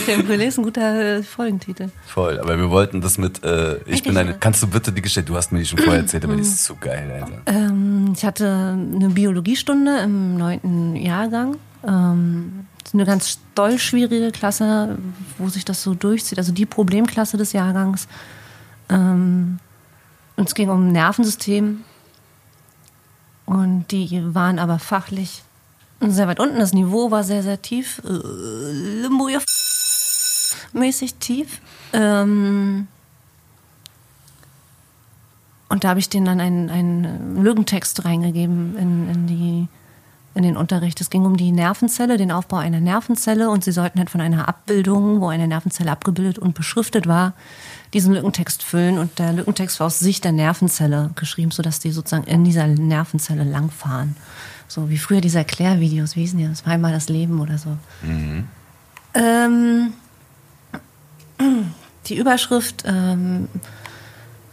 Creme 0.04 0.22
Brûlée 0.22 0.46
ist 0.46 0.58
ein 0.58 0.64
guter 0.64 1.18
äh, 1.18 1.22
Folgentitel. 1.22 1.90
Voll, 2.06 2.40
aber 2.40 2.56
wir 2.56 2.70
wollten 2.70 3.02
das 3.02 3.18
mit, 3.18 3.44
äh, 3.44 3.74
ich 3.76 3.86
Eigentlich 3.86 4.02
bin 4.04 4.16
eine, 4.16 4.34
kannst 4.34 4.62
du 4.62 4.68
bitte 4.68 4.90
die 4.90 5.02
Geschichte, 5.02 5.30
du 5.30 5.36
hast 5.36 5.52
mir 5.52 5.58
die 5.58 5.66
schon 5.66 5.78
vorher 5.78 6.00
erzählt, 6.02 6.24
aber 6.24 6.34
die 6.34 6.40
ist 6.40 6.64
zu 6.64 6.76
geil, 6.76 7.10
Alter. 7.12 7.42
Ähm, 7.44 8.14
ich 8.16 8.24
hatte 8.24 8.78
eine 8.94 9.10
Biologiestunde 9.10 9.98
im 9.98 10.38
neunten 10.38 10.96
Jahrgang. 10.96 11.56
Ähm, 11.86 12.66
das 12.82 12.88
ist 12.88 12.94
eine 12.94 13.04
ganz 13.04 13.38
doll 13.54 13.78
schwierige 13.78 14.32
Klasse, 14.32 14.96
wo 15.36 15.50
sich 15.50 15.66
das 15.66 15.82
so 15.82 15.92
durchzieht. 15.92 16.38
Also 16.38 16.52
die 16.52 16.64
Problemklasse 16.64 17.36
des 17.36 17.52
Jahrgangs. 17.52 18.08
Ähm, 18.88 19.58
und 20.38 20.46
es 20.46 20.54
ging 20.54 20.70
um 20.70 20.92
Nervensystem. 20.92 21.84
Und 23.44 23.86
die 23.90 24.34
waren 24.34 24.60
aber 24.60 24.78
fachlich 24.78 25.42
sehr 26.00 26.28
weit 26.28 26.38
unten. 26.38 26.60
Das 26.60 26.72
Niveau 26.72 27.10
war 27.10 27.24
sehr, 27.24 27.42
sehr 27.42 27.60
tief. 27.60 28.00
Äh, 28.04 29.02
Limbo 29.02 29.28
mäßig 30.72 31.16
tief. 31.16 31.60
Ähm, 31.92 32.86
und 35.68 35.82
da 35.82 35.88
habe 35.88 35.98
ich 35.98 36.08
denen 36.08 36.26
dann 36.26 36.40
einen, 36.40 36.70
einen 36.70 37.42
Lügentext 37.42 38.04
reingegeben 38.04 38.78
in, 38.78 39.10
in, 39.10 39.26
die, 39.26 39.68
in 40.38 40.44
den 40.44 40.56
Unterricht. 40.56 41.00
Es 41.00 41.10
ging 41.10 41.24
um 41.24 41.36
die 41.36 41.50
Nervenzelle, 41.52 42.16
den 42.16 42.30
Aufbau 42.30 42.56
einer 42.56 42.80
Nervenzelle 42.80 43.50
und 43.50 43.64
sie 43.64 43.72
sollten 43.72 43.98
halt 43.98 44.08
von 44.08 44.20
einer 44.20 44.48
Abbildung, 44.48 45.20
wo 45.20 45.28
eine 45.28 45.48
Nervenzelle 45.48 45.90
abgebildet 45.90 46.38
und 46.38 46.54
beschriftet 46.54 47.06
war, 47.06 47.34
diesen 47.92 48.14
Lückentext 48.14 48.62
füllen. 48.62 48.98
Und 48.98 49.18
der 49.18 49.32
Lückentext 49.32 49.80
war 49.80 49.88
aus 49.88 49.98
Sicht 49.98 50.24
der 50.24 50.32
Nervenzelle 50.32 51.10
geschrieben, 51.16 51.50
sodass 51.50 51.80
die 51.80 51.90
sozusagen 51.90 52.28
in 52.28 52.44
dieser 52.44 52.68
Nervenzelle 52.68 53.44
langfahren. 53.44 54.16
So 54.68 54.88
wie 54.90 54.98
früher 54.98 55.20
diese 55.20 55.38
Erklärvideos, 55.38 56.14
wie 56.14 56.20
hießen 56.20 56.38
die? 56.38 56.46
Das 56.46 56.64
war 56.64 56.72
einmal 56.72 56.92
das 56.92 57.08
Leben 57.08 57.40
oder 57.40 57.58
so. 57.58 57.76
Ähm, 59.14 59.92
die 62.06 62.16
Überschrift 62.16 62.84
ähm, 62.86 63.48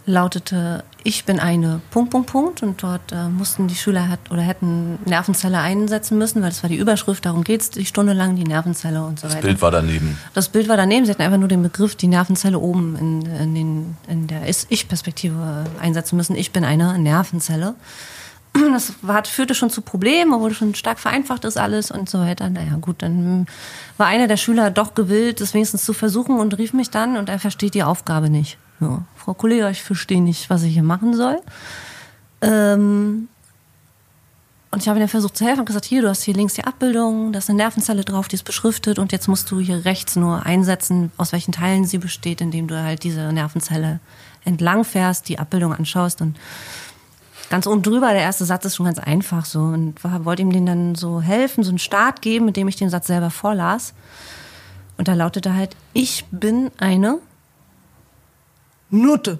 lautete 0.05 0.83
Ich 1.07 1.23
bin 1.23 1.39
eine 1.39 1.81
Punkt, 1.91 2.09
Punkt, 2.09 2.31
Punkt. 2.31 2.63
Und 2.63 2.81
dort 2.81 3.11
äh, 3.11 3.29
mussten 3.29 3.67
die 3.67 3.75
Schüler 3.75 4.09
hat, 4.09 4.31
oder 4.31 4.41
hätten 4.41 4.97
Nervenzelle 5.05 5.59
einsetzen 5.59 6.17
müssen, 6.17 6.41
weil 6.41 6.49
das 6.49 6.63
war 6.63 6.69
die 6.69 6.77
Überschrift, 6.77 7.27
darum 7.27 7.43
geht 7.43 7.61
es 7.61 7.69
die 7.69 7.85
Stunde 7.85 8.13
lang, 8.13 8.35
die 8.35 8.43
Nervenzelle 8.43 9.03
und 9.03 9.19
so 9.19 9.27
Das 9.27 9.35
weiter. 9.35 9.45
Bild 9.45 9.61
war 9.61 9.69
daneben. 9.69 10.17
Das 10.33 10.49
Bild 10.49 10.67
war 10.67 10.77
daneben, 10.77 11.05
sie 11.05 11.11
hatten 11.11 11.21
einfach 11.21 11.37
nur 11.37 11.47
den 11.47 11.61
Begriff, 11.61 11.95
die 11.95 12.07
Nervenzelle 12.07 12.57
oben 12.57 12.95
in, 12.95 13.21
in, 13.39 13.53
den, 13.53 13.97
in 14.07 14.25
der 14.25 14.49
Ich-Perspektive 14.49 15.65
einsetzen 15.79 16.17
müssen. 16.17 16.35
Ich 16.35 16.51
bin 16.51 16.63
eine 16.65 16.97
Nervenzelle. 16.97 17.75
Das 18.73 18.93
war, 19.03 19.23
führte 19.25 19.53
schon 19.53 19.69
zu 19.69 19.81
Problemen, 19.81 20.33
obwohl 20.33 20.55
schon 20.55 20.73
stark 20.73 20.97
vereinfacht 20.97 21.45
ist 21.45 21.57
alles 21.57 21.91
und 21.91 22.09
so 22.09 22.19
weiter. 22.19 22.49
Naja, 22.49 22.77
gut, 22.81 23.03
dann 23.03 23.45
war 23.97 24.07
einer 24.07 24.27
der 24.27 24.37
Schüler 24.37 24.71
doch 24.71 24.95
gewillt, 24.95 25.39
das 25.39 25.53
wenigstens 25.53 25.85
zu 25.85 25.93
versuchen 25.93 26.39
und 26.39 26.57
rief 26.57 26.73
mich 26.73 26.89
dann 26.89 27.15
und 27.15 27.29
er 27.29 27.37
versteht 27.37 27.75
die 27.75 27.83
Aufgabe 27.83 28.31
nicht. 28.31 28.57
Ja, 28.79 29.03
Frau 29.15 29.33
Kollega, 29.33 29.69
ich 29.69 29.83
verstehe 29.83 30.21
nicht, 30.21 30.49
was 30.49 30.63
ich 30.63 30.73
hier 30.73 30.83
machen 30.83 31.13
soll. 31.13 31.39
Ähm, 32.41 33.27
und 34.71 34.81
ich 34.81 34.89
habe 34.89 34.99
ihm 34.99 35.07
versucht 35.07 35.37
zu 35.37 35.45
helfen 35.45 35.61
und 35.61 35.67
gesagt, 35.67 35.85
hier, 35.85 36.01
du 36.01 36.09
hast 36.09 36.23
hier 36.23 36.33
links 36.33 36.55
die 36.55 36.65
Abbildung, 36.65 37.31
da 37.31 37.39
ist 37.39 37.49
eine 37.49 37.57
Nervenzelle 37.57 38.03
drauf, 38.03 38.27
die 38.27 38.35
ist 38.35 38.43
beschriftet 38.43 38.99
und 38.99 39.13
jetzt 39.13 39.29
musst 39.29 39.49
du 39.49 39.61
hier 39.61 39.85
rechts 39.85 40.17
nur 40.17 40.45
einsetzen, 40.45 41.13
aus 41.15 41.31
welchen 41.31 41.53
Teilen 41.53 41.85
sie 41.85 41.97
besteht, 41.97 42.41
indem 42.41 42.67
du 42.67 42.83
halt 42.83 43.03
diese 43.03 43.31
Nervenzelle 43.31 44.01
entlang 44.43 44.83
fährst, 44.83 45.29
die 45.29 45.39
Abbildung 45.39 45.73
anschaust 45.73 46.19
und 46.19 46.37
ganz 47.49 47.67
oben 47.67 47.83
drüber, 47.83 48.11
der 48.11 48.21
erste 48.21 48.43
Satz 48.43 48.65
ist 48.65 48.75
schon 48.75 48.85
ganz 48.85 48.99
einfach 48.99 49.45
so 49.45 49.59
und 49.59 50.03
wollte 50.03 50.41
ihm 50.41 50.51
den 50.51 50.65
dann 50.65 50.95
so 50.95 51.21
helfen, 51.21 51.63
so 51.63 51.69
einen 51.69 51.79
Start 51.79 52.21
geben, 52.21 52.43
mit 52.43 52.57
dem 52.57 52.67
ich 52.67 52.75
den 52.75 52.89
Satz 52.89 53.07
selber 53.07 53.29
vorlas. 53.29 53.93
Und 54.97 55.07
da 55.07 55.13
lautete 55.13 55.53
halt, 55.55 55.77
ich 55.93 56.25
bin 56.31 56.69
eine 56.79 57.19
Nutte. 59.01 59.39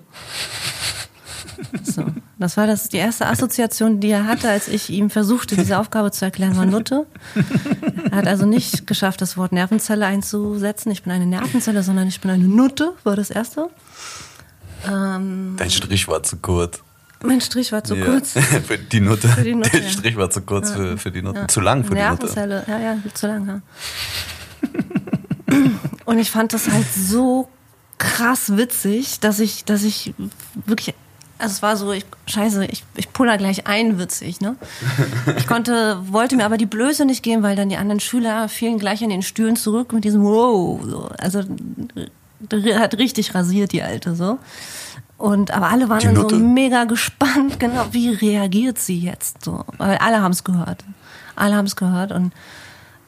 So, 1.83 2.03
das 2.37 2.57
war 2.57 2.67
das, 2.67 2.89
die 2.89 2.97
erste 2.97 3.27
Assoziation, 3.27 3.99
die 4.01 4.09
er 4.09 4.27
hatte, 4.27 4.49
als 4.49 4.67
ich 4.67 4.89
ihm 4.89 5.09
versuchte, 5.09 5.55
diese 5.55 5.79
Aufgabe 5.79 6.11
zu 6.11 6.25
erklären, 6.25 6.57
war 6.57 6.65
Nutte. 6.65 7.05
Er 8.11 8.17
hat 8.17 8.27
also 8.27 8.45
nicht 8.45 8.85
geschafft, 8.87 9.21
das 9.21 9.37
Wort 9.37 9.51
Nervenzelle 9.53 10.05
einzusetzen. 10.05 10.91
Ich 10.91 11.03
bin 11.03 11.13
eine 11.13 11.25
Nervenzelle, 11.25 11.81
sondern 11.83 12.07
ich 12.09 12.19
bin 12.19 12.29
eine 12.31 12.43
Nutte, 12.43 12.93
war 13.03 13.15
das 13.15 13.29
erste. 13.29 13.69
Ähm, 14.87 15.55
Dein 15.57 15.71
Strich 15.71 16.07
war 16.09 16.21
zu 16.23 16.37
kurz. 16.37 16.79
mein 17.23 17.39
Strich 17.41 17.71
war 17.71 17.83
zu 17.83 17.95
Ja. 17.95 18.05
kurz. 18.05 18.33
für 18.67 18.77
die 18.77 18.99
Nutte. 18.99 19.29
Für 19.29 19.43
die 19.43 19.55
Nutte, 19.55 19.69
Der 19.71 19.81
ja. 19.83 19.89
Strich 19.89 20.17
war 20.17 20.29
zu 20.29 20.41
kurz 20.41 20.71
für, 20.71 20.97
für 20.97 21.11
die 21.11 21.21
Nutte. 21.21 21.47
Zu 21.47 21.61
lang 21.61 21.83
für 21.85 21.95
die 21.95 22.01
Nutte. 22.01 22.25
Nervenzelle, 22.25 22.63
ja, 22.67 22.79
ja, 22.79 22.97
zu 23.13 23.27
lang, 23.27 23.47
ja. 23.47 23.61
Und 26.05 26.19
ich 26.19 26.29
fand 26.31 26.53
das 26.53 26.69
halt 26.69 26.85
so 26.93 27.49
krass 27.97 28.57
witzig, 28.57 29.19
dass 29.19 29.39
ich, 29.39 29.65
dass 29.65 29.83
ich 29.83 30.13
wirklich, 30.65 30.95
also 31.37 31.53
es 31.53 31.61
war 31.61 31.77
so, 31.77 31.91
ich, 31.91 32.05
scheiße, 32.27 32.65
ich, 32.65 32.83
ich 32.95 33.11
puller 33.11 33.37
gleich 33.37 33.67
ein, 33.67 33.99
witzig, 33.99 34.41
ne? 34.41 34.55
Ich 35.37 35.47
konnte, 35.47 35.99
wollte 36.11 36.35
mir 36.35 36.45
aber 36.45 36.57
die 36.57 36.65
Blöße 36.65 37.05
nicht 37.05 37.23
geben, 37.23 37.43
weil 37.43 37.55
dann 37.55 37.69
die 37.69 37.77
anderen 37.77 37.99
Schüler 37.99 38.49
fielen 38.49 38.79
gleich 38.79 39.01
in 39.01 39.09
den 39.09 39.21
Stühlen 39.21 39.55
zurück 39.55 39.93
mit 39.93 40.03
diesem 40.03 40.23
Wow, 40.23 40.81
so. 40.85 41.09
also 41.17 41.43
hat 42.75 42.97
richtig 42.97 43.33
rasiert, 43.33 43.71
die 43.71 43.83
Alte, 43.83 44.15
so. 44.15 44.39
Und, 45.17 45.51
aber 45.51 45.69
alle 45.69 45.87
waren 45.87 46.01
dann 46.01 46.29
so 46.29 46.35
mega 46.37 46.83
gespannt, 46.83 47.59
genau, 47.59 47.87
wie 47.91 48.09
reagiert 48.09 48.77
sie 48.77 48.99
jetzt, 48.99 49.43
so. 49.43 49.63
Weil 49.77 49.97
alle 49.97 50.21
haben 50.21 50.33
es 50.33 50.43
gehört. 50.43 50.83
Alle 51.35 51.55
haben 51.55 51.65
es 51.65 51.75
gehört 51.75 52.11
und, 52.11 52.33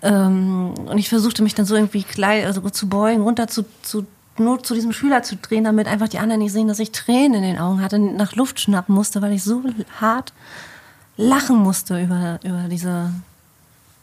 ähm, 0.01 0.73
und 0.85 0.97
ich 0.97 1.09
versuchte 1.09 1.43
mich 1.43 1.55
dann 1.55 1.65
so 1.65 1.75
irgendwie 1.75 2.03
gleich, 2.03 2.45
also 2.45 2.61
zu 2.69 2.87
beugen, 2.87 3.23
runter 3.23 3.47
zu, 3.47 3.65
zu, 3.81 4.05
nur 4.39 4.63
zu 4.63 4.73
diesem 4.73 4.93
Schüler 4.93 5.23
zu 5.23 5.35
drehen, 5.35 5.63
damit 5.63 5.87
einfach 5.87 6.07
die 6.07 6.19
anderen 6.19 6.41
nicht 6.41 6.51
sehen, 6.51 6.67
dass 6.67 6.79
ich 6.79 6.91
Tränen 6.91 7.35
in 7.35 7.41
den 7.43 7.57
Augen 7.57 7.81
hatte, 7.81 7.99
nach 7.99 8.35
Luft 8.35 8.59
schnappen 8.59 8.93
musste, 8.93 9.21
weil 9.21 9.33
ich 9.33 9.43
so 9.43 9.63
hart 9.99 10.33
lachen 11.17 11.57
musste 11.57 12.01
über, 12.01 12.39
über 12.43 12.65
diese 12.69 13.11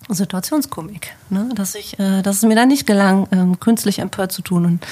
Situationskomik, 0.09 1.15
ne? 1.31 1.49
dass 1.55 1.75
ich, 1.75 1.99
äh, 1.99 2.23
dass 2.23 2.37
es 2.37 2.43
mir 2.43 2.57
dann 2.57 2.69
nicht 2.69 2.87
gelang, 2.87 3.29
ähm, 3.31 3.61
künstlich 3.61 4.01
empört 4.01 4.33
zu 4.33 4.43
tun 4.43 4.67
und 4.67 4.87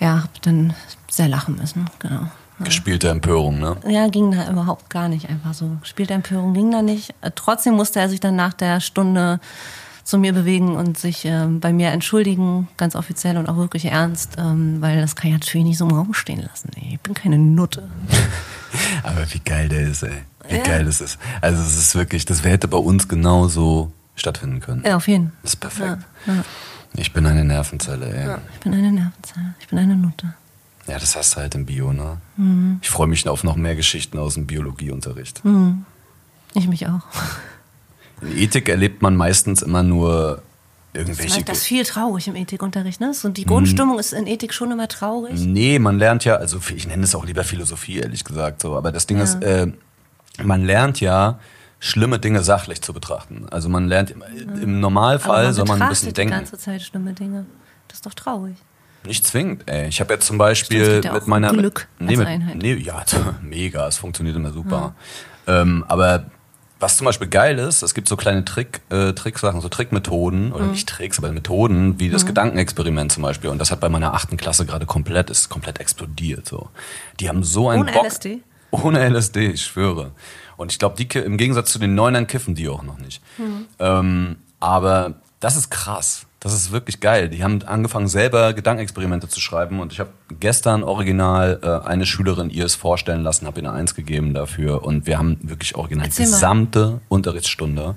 ja, 0.00 0.22
hab 0.22 0.42
dann 0.42 0.74
sehr 1.10 1.28
lachen 1.28 1.56
müssen, 1.56 1.90
genau. 1.98 2.28
Gespielte 2.64 3.10
Empörung, 3.10 3.58
ne? 3.58 3.76
Ja, 3.86 4.08
ging 4.08 4.30
da 4.30 4.50
überhaupt 4.50 4.88
gar 4.88 5.10
nicht 5.10 5.28
einfach 5.28 5.52
so. 5.52 5.76
Spielte 5.82 6.14
Empörung 6.14 6.54
ging 6.54 6.70
da 6.70 6.80
nicht. 6.80 7.14
Äh, 7.20 7.30
Trotzdem 7.34 7.74
musste 7.74 8.00
er 8.00 8.08
sich 8.08 8.18
dann 8.18 8.34
nach 8.34 8.54
der 8.54 8.80
Stunde 8.80 9.40
zu 10.06 10.18
mir 10.18 10.32
bewegen 10.32 10.76
und 10.76 10.96
sich 10.96 11.24
ähm, 11.24 11.58
bei 11.58 11.72
mir 11.72 11.88
entschuldigen, 11.90 12.68
ganz 12.76 12.94
offiziell 12.94 13.36
und 13.38 13.48
auch 13.48 13.56
wirklich 13.56 13.86
ernst, 13.86 14.36
ähm, 14.38 14.80
weil 14.80 15.00
das 15.00 15.16
kann 15.16 15.26
ich 15.32 15.34
natürlich 15.34 15.66
nicht 15.66 15.78
so 15.78 15.84
im 15.88 15.94
Raum 15.96 16.14
stehen 16.14 16.40
lassen. 16.42 16.70
Ey. 16.76 16.94
Ich 16.94 17.00
bin 17.00 17.12
keine 17.12 17.38
Nutte. 17.38 17.88
Aber 19.02 19.26
wie 19.32 19.40
geil 19.40 19.68
der 19.68 19.80
ist, 19.80 20.04
ey. 20.04 20.22
Wie 20.48 20.56
Ja. 20.58 20.62
geil 20.62 20.84
das 20.84 21.00
ist. 21.00 21.18
Also 21.40 21.60
es 21.60 21.76
ist 21.76 21.96
wirklich, 21.96 22.24
das 22.24 22.44
hätte 22.44 22.68
bei 22.68 22.78
uns 22.78 23.08
genauso 23.08 23.92
stattfinden 24.14 24.60
können. 24.60 24.84
Ja, 24.86 24.94
auf 24.96 25.08
jeden. 25.08 25.32
Das 25.42 25.54
ist 25.54 25.56
perfekt. 25.56 25.98
Ja, 26.26 26.34
ja. 26.34 26.44
Ich 26.94 27.12
bin 27.12 27.26
eine 27.26 27.44
Nervenzelle, 27.44 28.06
ey. 28.06 28.36
Ich 28.54 28.60
bin 28.60 28.74
eine 28.74 28.92
Nervenzelle. 28.92 29.54
Ich 29.58 29.66
bin 29.66 29.78
eine 29.80 29.96
Nutte. 29.96 30.34
Ja, 30.86 31.00
das 31.00 31.16
hast 31.16 31.34
du 31.34 31.40
halt 31.40 31.56
im 31.56 31.66
Bio, 31.66 31.92
ne? 31.92 32.18
Mhm. 32.36 32.78
Ich 32.80 32.90
freue 32.90 33.08
mich 33.08 33.28
auf 33.28 33.42
noch 33.42 33.56
mehr 33.56 33.74
Geschichten 33.74 34.18
aus 34.20 34.34
dem 34.34 34.46
Biologieunterricht. 34.46 35.42
Ich 36.54 36.68
mich 36.68 36.86
auch. 36.86 37.02
In 38.22 38.36
Ethik 38.38 38.68
erlebt 38.68 39.02
man 39.02 39.16
meistens 39.16 39.62
immer 39.62 39.82
nur 39.82 40.42
irgendwelche. 40.94 41.44
Das 41.44 41.58
ist 41.58 41.64
viel 41.64 41.84
traurig 41.84 42.28
im 42.28 42.36
Ethikunterricht, 42.36 43.00
ne? 43.00 43.12
Und 43.22 43.36
die 43.36 43.44
Grundstimmung 43.44 43.98
ist 43.98 44.12
in 44.12 44.26
Ethik 44.26 44.54
schon 44.54 44.70
immer 44.70 44.88
traurig. 44.88 45.38
Nee, 45.38 45.78
man 45.78 45.98
lernt 45.98 46.24
ja, 46.24 46.36
also 46.36 46.58
ich 46.74 46.86
nenne 46.86 47.04
es 47.04 47.14
auch 47.14 47.24
lieber 47.24 47.44
Philosophie, 47.44 47.98
ehrlich 47.98 48.24
gesagt, 48.24 48.62
so. 48.62 48.76
Aber 48.76 48.92
das 48.92 49.06
Ding 49.06 49.18
ist, 49.18 49.42
äh, 49.42 49.66
man 50.42 50.64
lernt 50.64 51.00
ja, 51.00 51.38
schlimme 51.78 52.18
Dinge 52.18 52.42
sachlich 52.42 52.80
zu 52.82 52.92
betrachten. 52.92 53.46
Also 53.50 53.68
man 53.68 53.86
lernt 53.88 54.10
im, 54.10 54.22
im 54.62 54.80
Normalfall 54.80 55.44
Aber 55.44 55.52
soll 55.52 55.66
man 55.66 55.82
ein 55.82 55.88
bisschen 55.88 56.08
die 56.08 56.14
denken. 56.14 56.34
ganze 56.34 56.58
Zeit 56.58 56.82
schlimme 56.82 57.12
Dinge. 57.12 57.46
Das 57.88 57.98
ist 57.98 58.06
doch 58.06 58.14
traurig. 58.14 58.56
Nicht 59.04 59.24
zwingend, 59.24 59.68
ey. 59.70 59.86
Ich 59.88 60.00
habe 60.00 60.14
jetzt 60.14 60.26
zum 60.26 60.36
Beispiel 60.38 61.00
ja 61.04 61.12
mit 61.12 61.28
meiner 61.28 61.52
Glück 61.52 61.86
nee, 61.98 62.08
als 62.08 62.18
mit, 62.18 62.26
Einheit. 62.26 62.56
nee, 62.56 62.74
ja, 62.74 63.04
mega, 63.42 63.86
es 63.86 63.98
funktioniert 63.98 64.34
immer 64.34 64.52
super. 64.52 64.94
Ähm, 65.46 65.84
aber 65.86 66.26
was 66.86 66.96
zum 66.98 67.04
Beispiel 67.04 67.26
geil 67.26 67.58
ist, 67.58 67.82
es 67.82 67.94
gibt 67.94 68.06
so 68.08 68.16
kleine 68.16 68.44
Trick, 68.44 68.80
äh, 68.90 69.12
Tricksachen, 69.12 69.60
so 69.60 69.68
Trickmethoden, 69.68 70.46
Mhm. 70.46 70.52
oder 70.52 70.66
nicht 70.66 70.88
Tricks, 70.88 71.18
aber 71.18 71.32
Methoden, 71.32 71.98
wie 71.98 72.10
das 72.10 72.26
Gedankenexperiment 72.26 73.10
zum 73.10 73.24
Beispiel. 73.24 73.50
Und 73.50 73.58
das 73.58 73.72
hat 73.72 73.80
bei 73.80 73.88
meiner 73.88 74.14
achten 74.14 74.36
Klasse 74.36 74.66
gerade 74.66 74.86
komplett, 74.86 75.28
ist 75.28 75.48
komplett 75.48 75.80
explodiert. 75.80 76.46
So. 76.46 76.68
Die 77.18 77.28
haben 77.28 77.42
so 77.42 77.68
einen 77.70 77.82
Ohne 77.82 77.92
Bock. 77.92 78.04
LSD? 78.06 78.40
Ohne 78.70 79.00
LSD, 79.08 79.50
ich 79.50 79.62
schwöre. 79.64 80.12
Und 80.56 80.70
ich 80.70 80.78
glaube, 80.78 80.94
die 80.96 81.08
im 81.18 81.36
Gegensatz 81.38 81.72
zu 81.72 81.78
den 81.80 81.94
Neunern 81.96 82.28
kiffen 82.28 82.54
die 82.54 82.68
auch 82.68 82.84
noch 82.84 82.98
nicht. 82.98 83.20
Ähm, 83.80 84.36
aber 84.60 85.14
das 85.40 85.56
ist 85.56 85.70
krass. 85.70 86.25
Das 86.46 86.54
ist 86.54 86.70
wirklich 86.70 87.00
geil. 87.00 87.28
Die 87.28 87.42
haben 87.42 87.60
angefangen, 87.64 88.06
selber 88.06 88.52
Gedankenexperimente 88.52 89.28
zu 89.28 89.40
schreiben. 89.40 89.80
Und 89.80 89.92
ich 89.92 89.98
habe 89.98 90.10
gestern 90.38 90.84
original 90.84 91.58
äh, 91.60 91.88
eine 91.88 92.06
Schülerin 92.06 92.50
ihr 92.50 92.64
es 92.64 92.76
vorstellen 92.76 93.24
lassen, 93.24 93.48
habe 93.48 93.60
ihr 93.60 93.68
eine 93.68 93.76
Eins 93.76 93.96
gegeben 93.96 94.32
dafür. 94.32 94.84
Und 94.84 95.08
wir 95.08 95.18
haben 95.18 95.38
wirklich 95.42 95.74
original 95.74 96.08
die 96.08 96.22
gesamte 96.22 97.00
Unterrichtsstunde, 97.08 97.96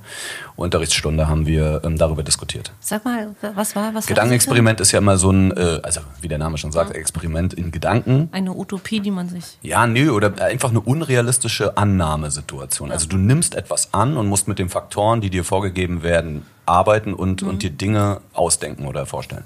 Unterrichtsstunde 0.55 1.27
haben 1.27 1.45
wir 1.45 1.81
ähm, 1.83 1.99
darüber 1.99 2.23
diskutiert. 2.23 2.71
Sag 2.79 3.05
mal, 3.05 3.35
was 3.53 3.75
war, 3.75 3.93
was 3.93 4.05
war 4.05 4.07
Gedankenexperiment 4.07 4.81
ist 4.81 4.93
ja 4.93 4.97
immer 4.97 5.17
so 5.17 5.29
ein, 5.29 5.55
äh, 5.55 5.81
also 5.83 6.01
wie 6.21 6.27
der 6.27 6.39
Name 6.39 6.57
schon 6.57 6.71
sagt, 6.71 6.95
Experiment 6.95 7.53
in 7.53 7.69
Gedanken. 7.69 8.29
Eine 8.31 8.55
Utopie, 8.55 8.99
die 8.99 9.11
man 9.11 9.29
sich. 9.29 9.59
Ja, 9.61 9.85
nö, 9.85 10.09
oder 10.09 10.41
einfach 10.41 10.71
eine 10.71 10.81
unrealistische 10.81 11.77
Annahmesituation. 11.77 12.91
Also 12.91 13.07
du 13.07 13.17
nimmst 13.17 13.53
etwas 13.53 13.93
an 13.93 14.17
und 14.17 14.25
musst 14.25 14.47
mit 14.47 14.57
den 14.57 14.69
Faktoren, 14.69 15.21
die 15.21 15.29
dir 15.29 15.43
vorgegeben 15.43 16.01
werden, 16.01 16.47
arbeiten 16.69 17.13
und, 17.13 17.43
und 17.43 17.63
dir 17.63 17.71
Dinge 17.71 18.21
ausdenken 18.33 18.85
oder 18.85 19.05
vorstellen. 19.05 19.43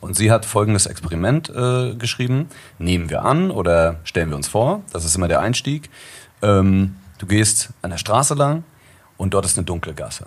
Und 0.00 0.16
sie 0.16 0.30
hat 0.30 0.44
folgendes 0.44 0.86
Experiment 0.86 1.48
äh, 1.50 1.94
geschrieben. 1.94 2.48
Nehmen 2.78 3.10
wir 3.10 3.24
an 3.24 3.50
oder 3.50 3.96
stellen 4.04 4.28
wir 4.28 4.36
uns 4.36 4.48
vor, 4.48 4.82
das 4.92 5.04
ist 5.04 5.16
immer 5.16 5.28
der 5.28 5.40
Einstieg. 5.40 5.90
Ähm, 6.42 6.96
du 7.18 7.26
gehst 7.26 7.70
an 7.82 7.90
der 7.90 7.98
Straße 7.98 8.34
lang 8.34 8.64
und 9.16 9.34
dort 9.34 9.44
ist 9.44 9.58
eine 9.58 9.64
dunkle 9.64 9.94
Gasse. 9.94 10.26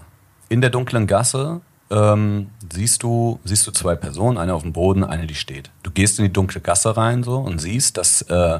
In 0.49 0.61
der 0.61 0.69
dunklen 0.69 1.07
Gasse 1.07 1.61
ähm, 1.89 2.49
siehst 2.71 3.03
du 3.03 3.39
siehst 3.43 3.65
du 3.67 3.71
zwei 3.71 3.95
Personen, 3.95 4.37
eine 4.37 4.53
auf 4.53 4.63
dem 4.63 4.73
Boden, 4.73 5.03
eine 5.03 5.27
die 5.27 5.35
steht. 5.35 5.71
Du 5.83 5.91
gehst 5.91 6.19
in 6.19 6.25
die 6.25 6.33
dunkle 6.33 6.61
Gasse 6.61 6.95
rein 6.97 7.23
so 7.23 7.37
und 7.37 7.59
siehst, 7.59 7.97
dass 7.97 8.21
äh, 8.23 8.59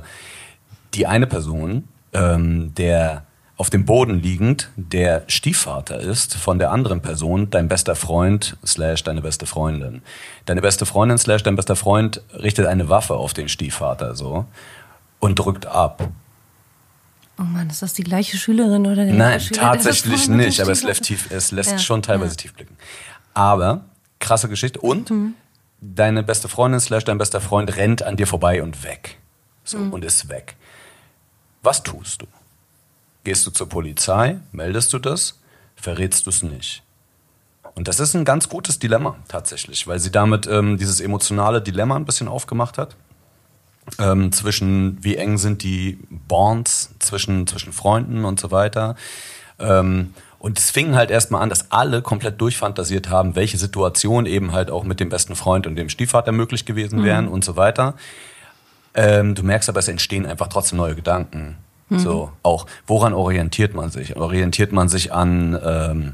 die 0.93 1.07
eine 1.07 1.27
Person, 1.27 1.87
ähm, 2.13 2.73
der 2.75 3.25
auf 3.57 3.69
dem 3.69 3.85
Boden 3.85 4.21
liegend 4.21 4.69
der 4.75 5.23
Stiefvater 5.27 5.99
ist 5.99 6.35
von 6.35 6.57
der 6.57 6.71
anderen 6.71 7.01
Person, 7.01 7.49
dein 7.51 7.67
bester 7.67 7.95
Freund 7.95 8.57
slash 8.65 9.03
deine 9.03 9.21
beste 9.21 9.45
Freundin. 9.45 10.01
Deine 10.45 10.61
beste 10.61 10.85
Freundin 10.87 11.17
slash 11.19 11.43
dein 11.43 11.55
bester 11.55 11.75
Freund 11.75 12.21
richtet 12.33 12.65
eine 12.65 12.89
Waffe 12.89 13.15
auf 13.15 13.33
den 13.33 13.49
Stiefvater 13.49 14.15
so 14.15 14.45
und 15.19 15.37
drückt 15.37 15.67
ab. 15.67 16.09
Oh 17.39 17.43
Mann, 17.43 17.69
ist 17.69 17.81
das 17.83 17.93
die 17.93 18.03
gleiche 18.03 18.37
Schülerin 18.37 18.85
oder 18.85 18.95
der 19.05 19.13
Nein, 19.13 19.17
gleiche 19.17 19.47
Schüler, 19.47 19.61
tatsächlich 19.61 20.27
nicht, 20.27 20.59
aber 20.61 20.71
es 20.71 20.83
lässt, 20.83 21.03
tief, 21.03 21.29
es 21.31 21.51
lässt 21.51 21.71
Ja, 21.71 21.79
schon 21.79 22.01
teilweise 22.01 22.31
ja. 22.31 22.37
tief 22.37 22.53
blicken. 22.53 22.75
Aber 23.33 23.85
krasse 24.19 24.49
Geschichte 24.49 24.79
und 24.81 25.09
Mhm. 25.11 25.33
deine 25.81 26.23
beste 26.23 26.47
Freundin 26.47 26.79
slash 26.79 27.03
dein 27.03 27.17
bester 27.19 27.41
Freund 27.41 27.75
rennt 27.77 28.01
an 28.03 28.15
dir 28.17 28.27
vorbei 28.27 28.61
und 28.63 28.83
weg. 28.83 29.17
So, 29.63 29.77
Mhm. 29.77 29.93
und 29.93 30.03
ist 30.05 30.29
weg. 30.29 30.55
Was 31.63 31.83
tust 31.83 32.23
du? 32.23 32.27
Gehst 33.23 33.45
du 33.45 33.51
zur 33.51 33.69
Polizei, 33.69 34.39
meldest 34.51 34.93
du 34.93 34.99
das, 34.99 35.39
verrätst 35.75 36.25
du 36.25 36.29
es 36.31 36.41
nicht? 36.41 36.83
Und 37.75 37.87
das 37.87 37.99
ist 37.99 38.15
ein 38.15 38.25
ganz 38.25 38.49
gutes 38.49 38.79
Dilemma 38.79 39.15
tatsächlich, 39.27 39.87
weil 39.87 39.99
sie 39.99 40.11
damit 40.11 40.47
ähm, 40.47 40.77
dieses 40.77 40.99
emotionale 40.99 41.61
Dilemma 41.61 41.95
ein 41.95 42.05
bisschen 42.05 42.27
aufgemacht 42.27 42.77
hat. 42.77 42.95
Ähm, 43.99 44.31
zwischen 44.31 45.03
wie 45.03 45.15
eng 45.15 45.37
sind 45.37 45.63
die 45.63 45.99
Bonds 46.09 46.93
zwischen, 46.99 47.47
zwischen 47.47 47.73
Freunden 47.73 48.25
und 48.25 48.39
so 48.39 48.51
weiter. 48.51 48.95
Ähm, 49.59 50.13
und 50.39 50.57
es 50.57 50.71
fing 50.71 50.95
halt 50.95 51.11
erstmal 51.11 51.43
an, 51.43 51.49
dass 51.49 51.71
alle 51.71 52.01
komplett 52.01 52.41
durchfantasiert 52.41 53.09
haben, 53.09 53.35
welche 53.35 53.57
Situationen 53.57 54.25
eben 54.25 54.53
halt 54.53 54.71
auch 54.71 54.83
mit 54.83 54.99
dem 54.99 55.09
besten 55.09 55.35
Freund 55.35 55.67
und 55.67 55.75
dem 55.75 55.89
Stiefvater 55.89 56.31
möglich 56.31 56.65
gewesen 56.65 57.03
wären 57.03 57.27
und 57.27 57.45
so 57.45 57.57
weiter. 57.57 57.93
Ähm, 58.95 59.35
du 59.35 59.43
merkst 59.43 59.69
aber, 59.69 59.79
es 59.79 59.87
entstehen 59.87 60.25
einfach 60.25 60.47
trotzdem 60.47 60.77
neue 60.77 60.95
Gedanken. 60.95 61.57
So, 61.99 62.31
auch, 62.43 62.65
woran 62.87 63.13
orientiert 63.13 63.73
man 63.73 63.89
sich? 63.89 64.15
Orientiert 64.15 64.71
man 64.71 64.87
sich 64.89 65.11
an, 65.13 65.59
ähm, 65.63 66.13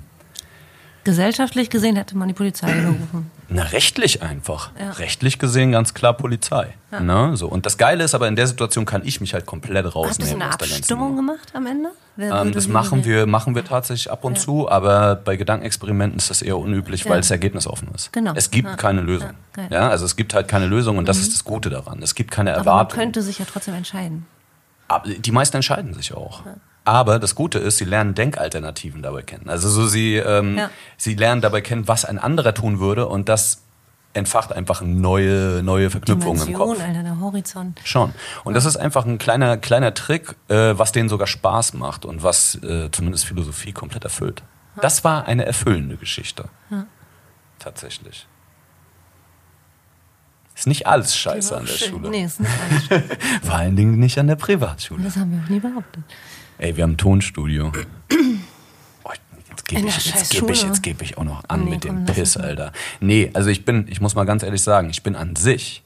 Gesellschaftlich 1.04 1.70
gesehen 1.70 1.96
hätte 1.96 2.18
man 2.18 2.28
die 2.28 2.34
Polizei 2.34 2.70
gerufen. 2.82 3.32
Na, 3.48 3.62
rechtlich 3.63 4.22
einfach. 4.24 4.72
Ja. 4.78 4.92
Rechtlich 4.92 5.40
gesehen 5.40 5.72
ganz 5.72 5.94
klar 5.94 6.12
Polizei. 6.13 6.74
Ne? 6.92 7.32
So. 7.38 7.48
Und 7.48 7.66
das 7.66 7.78
Geile 7.78 8.04
ist 8.04 8.13
aber, 8.13 8.28
in 8.28 8.36
der 8.36 8.46
Situation 8.48 8.84
kann 8.84 9.04
ich 9.06 9.22
mich 9.22 9.34
halt 9.34 9.46
komplett 9.46 9.96
rausnehmen. 9.96 10.42
eine 10.42 10.50
aus 10.52 10.58
der 10.58 10.68
ganzen 10.68 10.82
Abstimmung 10.82 11.16
gemacht 11.16 11.48
am 11.54 11.66
Ende? 11.66 11.92
Ähm, 12.20 12.52
das 12.52 12.68
machen 12.68 13.06
wir, 13.06 13.26
machen 13.26 13.56
wir 13.56 13.63
tatsächlich 13.63 14.12
ab 14.12 14.26
und 14.26 14.38
zu, 14.38 14.70
aber 14.70 15.16
bei 15.16 15.38
Gedankenexperimenten 15.38 16.18
ist 16.18 16.30
das 16.30 16.42
eher 16.42 16.58
unüblich, 16.58 17.06
Ja. 17.06 17.12
weil 17.12 17.22
es 17.22 17.32
ergebnisoffen 17.32 17.88
ist. 17.96 18.12
Genau. 18.12 18.34
Es 18.36 18.52
gibt 18.52 18.68
Ja. 18.68 18.76
keine 18.76 19.00
Lösung. 19.00 19.30
Ja. 19.56 19.63
Ja, 19.70 19.90
also 19.90 20.04
es 20.04 20.18
gibt 20.18 20.34
halt 20.34 20.50
keine 20.50 20.66
Lösung 20.66 20.98
und 20.98 21.08
das 21.08 21.20
ist 21.20 21.34
das 21.34 21.46
Gute 21.46 21.70
daran. 21.70 22.02
Es 22.04 22.16
gibt 22.16 22.32
keine 22.32 22.52
Aber 22.56 22.63
man 22.66 22.68
Erwartung. 22.74 23.00
könnte 23.00 23.22
sich 23.22 23.40
ja 23.40 23.46
trotzdem 23.50 23.76
entscheiden. 23.76 24.26
Die 25.06 25.32
meisten 25.32 25.58
entscheiden 25.58 25.93
sich 25.93 26.13
auch. 26.13 26.43
Aber 26.86 27.19
das 27.19 27.36
Gute 27.36 27.60
ist, 27.60 27.78
sie 27.78 27.84
lernen 27.86 28.15
Denkalternativen 28.15 29.02
dabei 29.02 29.21
kennen. 29.21 29.50
Also 29.50 29.67
so 29.69 29.88
sie, 29.88 30.15
ähm, 30.15 30.58
Ja. 30.58 30.69
sie 30.95 31.15
lernen 31.15 31.41
dabei 31.41 31.60
kennen, 31.62 31.88
was 31.88 32.06
ein 32.06 32.17
anderer 32.17 32.54
tun 32.54 32.80
würde 32.80 33.08
und 33.08 33.28
das 33.28 33.63
entfacht 34.13 34.54
einfach 34.54 34.82
neue, 34.82 35.62
neue 35.63 35.89
Verknüpfungen 35.89 36.47
im 36.47 36.54
Kopf. 36.54 36.71
Dimension, 36.78 36.88
Alter, 36.95 37.04
der 37.04 37.19
Horizont. 37.19 37.82
Schon. 37.84 38.13
Und 38.45 38.54
das 38.56 38.63
ist 38.65 38.78
einfach 38.78 39.06
ein 39.06 39.17
kleiner, 39.17 39.58
kleiner 39.58 39.93
Trick, 39.93 40.36
äh, 40.47 40.78
was 40.78 40.93
denen 40.93 41.10
sogar 41.10 41.28
Spaß 41.28 41.73
macht 41.73 42.06
und 42.06 42.23
was 42.23 42.56
äh, 42.63 42.89
zumindest 42.91 43.26
Philosophie 43.26 43.73
komplett 43.73 44.06
erfüllt. 44.06 44.41
Das 44.82 45.04
war 45.04 45.26
eine 45.28 45.45
erfüllende 45.45 45.97
Geschichte. 45.97 46.45
Tatsächlich. 47.60 48.28
Ist 50.58 50.65
nicht 50.67 50.88
alles 50.88 51.15
scheiße 51.15 51.56
an 51.56 51.65
der 51.65 51.74
Schön. 51.74 51.89
Schule. 51.91 52.10
Nee, 52.10 52.26
ist 52.26 52.39
nicht 52.39 52.52
alles 52.70 52.86
schön. 52.88 53.04
Vor 53.43 53.54
allen 53.56 53.76
Dingen 53.76 54.00
nicht 54.00 54.17
an 54.17 54.26
der 54.28 54.36
Privatschule. 54.38 55.04
Das 55.04 55.15
haben 55.15 55.32
wir 55.32 55.43
auch 55.43 55.50
nie 55.50 55.60
behauptet. 55.60 56.04
Ey, 56.58 56.76
wir 56.76 56.84
haben 56.84 56.93
ein 56.93 56.98
Tonstudio. 56.98 57.72
Oh, 59.04 59.12
jetzt 59.50 59.67
gebe 59.67 59.88
ich, 59.88 60.06
jetzt 60.13 60.32
geb 60.32 60.50
ich, 60.50 60.63
jetzt 60.63 60.82
geb 60.84 61.02
ich 61.04 61.17
auch 61.17 61.24
noch 61.24 61.43
an 61.48 61.65
Nee, 61.65 61.70
mit 61.72 61.84
dem 61.84 61.96
komm, 61.98 62.06
lass 62.08 62.15
Piss. 62.17 62.38
Alter. 62.38 62.72
Nee, 63.00 63.30
also 63.36 63.50
ich 63.50 63.65
bin, 63.65 63.86
ich 63.88 64.02
muss 64.02 64.15
mal 64.15 64.24
ganz 64.26 64.41
ehrlich 64.41 64.63
sagen, 64.63 64.89
ich 64.89 65.04
bin 65.04 65.15
an 65.15 65.36
sich 65.36 65.84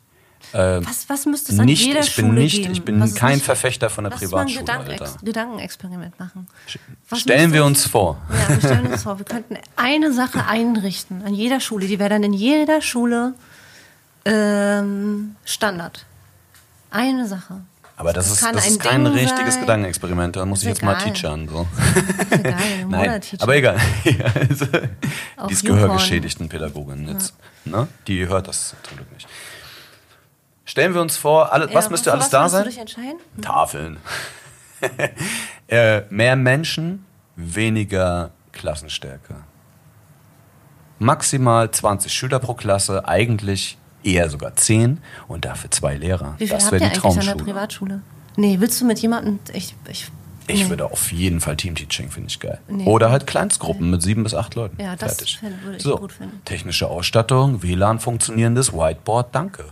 Was, 0.53 1.09
was 1.09 1.25
müsste 1.25 1.51
es 1.51 1.59
an 1.59 1.65
nicht, 1.65 1.85
jeder 1.85 1.99
ich 1.99 2.15
bin 2.15 2.27
Schule 2.27 2.39
nicht, 2.41 2.55
geben? 2.61 2.71
ich 2.71 2.81
bin 2.83 2.99
Was 3.01 3.13
kein 3.15 3.35
nicht- 3.35 3.43
Verfechter 3.45 3.89
von 3.89 4.05
der 4.05 4.11
Lass 4.11 4.21
uns 4.21 4.31
mal 4.31 4.39
ein 4.41 4.47
Privatschule, 4.47 5.01
Alter. 5.01 5.17
Gedankenexperiment 5.25 6.17
machen. 6.19 6.47
Was 7.09 7.19
Stellen 7.19 7.51
wir 7.51 7.65
uns 7.65 7.85
vor. 7.85 8.17
Ja, 8.29 8.49
wir 8.55 8.59
stellen 8.59 8.87
uns 8.87 9.03
vor, 9.03 9.17
wir 9.19 9.25
könnten 9.25 9.57
eine 9.75 10.13
Sache 10.13 10.45
einrichten 10.45 11.23
an 11.25 11.33
jeder 11.33 11.59
Schule. 11.59 11.87
Die 11.87 11.99
wäre 11.99 12.09
dann 12.09 12.23
in 12.23 12.33
jeder 12.33 12.81
Schule 12.81 13.33
ähm, 14.25 15.35
Standard. 15.45 16.05
Eine 16.89 17.27
Sache. 17.27 17.61
Aber 18.01 18.13
das, 18.13 18.31
ist, 18.31 18.41
kann 18.41 18.55
das 18.55 18.67
ist 18.67 18.79
kein 18.79 19.05
Ding 19.05 19.13
richtiges 19.13 19.53
sein. 19.53 19.61
Gedankenexperiment. 19.61 20.35
Da 20.35 20.45
muss 20.45 20.59
Ist 20.59 20.63
ich 20.63 20.69
jetzt 20.69 20.83
mal 20.83 20.95
egal. 20.95 21.13
teachern. 21.13 21.47
So. 21.47 21.67
Ist 22.19 22.31
egal, 22.31 22.55
Nein, 22.87 23.21
aber 23.39 23.55
egal. 23.55 23.77
Ja, 24.03 24.25
also, 24.39 24.65
die 25.47 25.53
ist 25.53 25.63
gehörgeschädigten 25.63 26.49
Pädagogin 26.49 27.07
jetzt. 27.07 27.35
Ne? 27.63 27.87
Die 28.07 28.27
hört 28.27 28.47
das 28.47 28.75
zum 28.81 28.97
Glück 28.97 29.11
nicht. 29.13 29.27
Stellen 30.65 30.95
wir 30.95 31.01
uns 31.01 31.17
vor, 31.17 31.53
alle, 31.53 31.71
was 31.73 31.85
Ja, 31.85 31.91
müsste 31.91 32.09
für 32.09 32.13
alles 32.13 32.25
was 32.25 32.31
da 32.31 32.49
sein? 32.49 32.63
Du 32.63 32.69
dich 32.69 32.79
entscheiden? 32.79 33.19
Tafeln. 33.41 33.97
äh, 35.67 36.01
mehr 36.09 36.35
Menschen, 36.35 37.05
weniger 37.35 38.31
Klassenstärke. 38.51 39.35
Maximal 40.97 41.69
20 41.69 42.11
Schüler 42.11 42.39
pro 42.39 42.53
Klasse, 42.53 43.07
eigentlich 43.07 43.77
eher 44.03 44.29
sogar 44.29 44.55
10 44.55 44.99
und 45.27 45.45
dafür 45.45 45.71
zwei 45.71 45.95
Lehrer. 45.95 46.35
Wie 46.37 46.47
viel 46.47 46.55
das 46.55 46.65
habt 46.65 46.73
wäre 46.73 46.83
ihr 46.83 46.89
die 46.89 46.95
eigentlich 46.95 47.05
an 47.05 47.13
der 47.13 47.23
Traumschule. 47.23 47.43
Privatschule? 47.43 48.01
Nee, 48.37 48.57
willst 48.59 48.79
du 48.81 48.85
mit 48.85 48.99
jemandem. 48.99 49.39
Ich, 49.53 49.75
ich, 49.89 50.07
Ich 50.47 50.63
nee. 50.63 50.69
würde 50.69 50.85
auf 50.85 51.11
jeden 51.11 51.41
Fall 51.41 51.55
Teamteaching, 51.57 52.09
finde 52.09 52.29
ich 52.29 52.39
geil. 52.39 52.59
Nee. 52.67 52.85
Oder 52.85 53.11
halt 53.11 53.27
Kleinstgruppen 53.27 53.89
mit 53.89 54.01
sieben 54.01 54.23
bis 54.23 54.33
acht 54.33 54.55
Leuten. 54.55 54.81
Ja, 54.81 54.95
das 54.95 55.15
Fertig. 55.15 55.39
würde 55.63 55.77
ich 55.77 55.83
so, 55.83 55.97
gut 55.97 56.13
finden. 56.13 56.41
Technische 56.45 56.87
Ausstattung, 56.87 57.61
WLAN 57.61 57.99
funktionierendes 57.99 58.73
Whiteboard, 58.73 59.35
danke. 59.35 59.65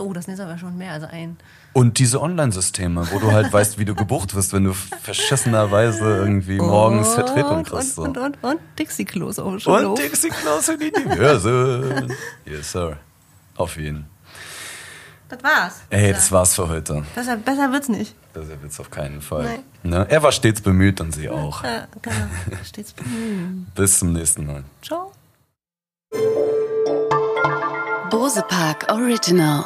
Oh, 0.00 0.12
das 0.14 0.26
ist 0.26 0.40
aber 0.40 0.56
schon 0.56 0.78
mehr 0.78 0.92
als 0.92 1.04
ein. 1.04 1.36
Und 1.74 1.98
diese 1.98 2.20
Online-Systeme, 2.20 3.10
wo 3.12 3.18
du 3.18 3.30
halt 3.30 3.52
weißt, 3.52 3.78
wie 3.78 3.84
du 3.84 3.94
gebucht 3.94 4.34
wirst, 4.34 4.52
wenn 4.54 4.64
du 4.64 4.72
verschissenerweise 4.72 6.16
irgendwie 6.16 6.56
morgens 6.56 7.12
Vertretung 7.14 7.62
kriegst. 7.64 7.96
So. 7.96 8.02
Und, 8.02 8.16
und, 8.16 8.36
und, 8.42 8.44
und 8.44 8.60
Dixie-Klos 8.78 9.38
auf 9.38 9.62
dem 9.62 9.72
Und. 9.72 9.98
Dixie-Klos 9.98 10.68
in 10.70 10.80
die 10.80 10.92
Diverse. 10.92 12.08
Yes, 12.46 12.72
sir. 12.72 12.96
Auf 13.62 13.76
jeden. 13.76 14.06
Das 15.28 15.40
war's. 15.44 15.82
Ey, 15.88 16.12
das 16.12 16.32
war's 16.32 16.56
für 16.56 16.68
heute. 16.68 17.04
Besser, 17.14 17.36
besser 17.36 17.70
wird's 17.70 17.88
nicht. 17.88 18.16
Besser 18.32 18.60
wird's 18.60 18.80
auf 18.80 18.90
keinen 18.90 19.22
Fall. 19.22 19.60
Ne? 19.84 20.04
Er 20.10 20.20
war 20.24 20.32
stets 20.32 20.60
bemüht 20.60 21.00
und 21.00 21.12
sie 21.12 21.30
auch. 21.30 21.62
Ja, 21.62 21.86
genau. 22.02 22.16
Stets 22.64 22.92
bemüht. 22.92 23.72
Bis 23.76 24.00
zum 24.00 24.14
nächsten 24.14 24.46
Mal. 24.46 24.64
Ciao. 24.82 25.12
Bose 28.10 28.42
Park 28.48 28.86
Original. 28.90 29.64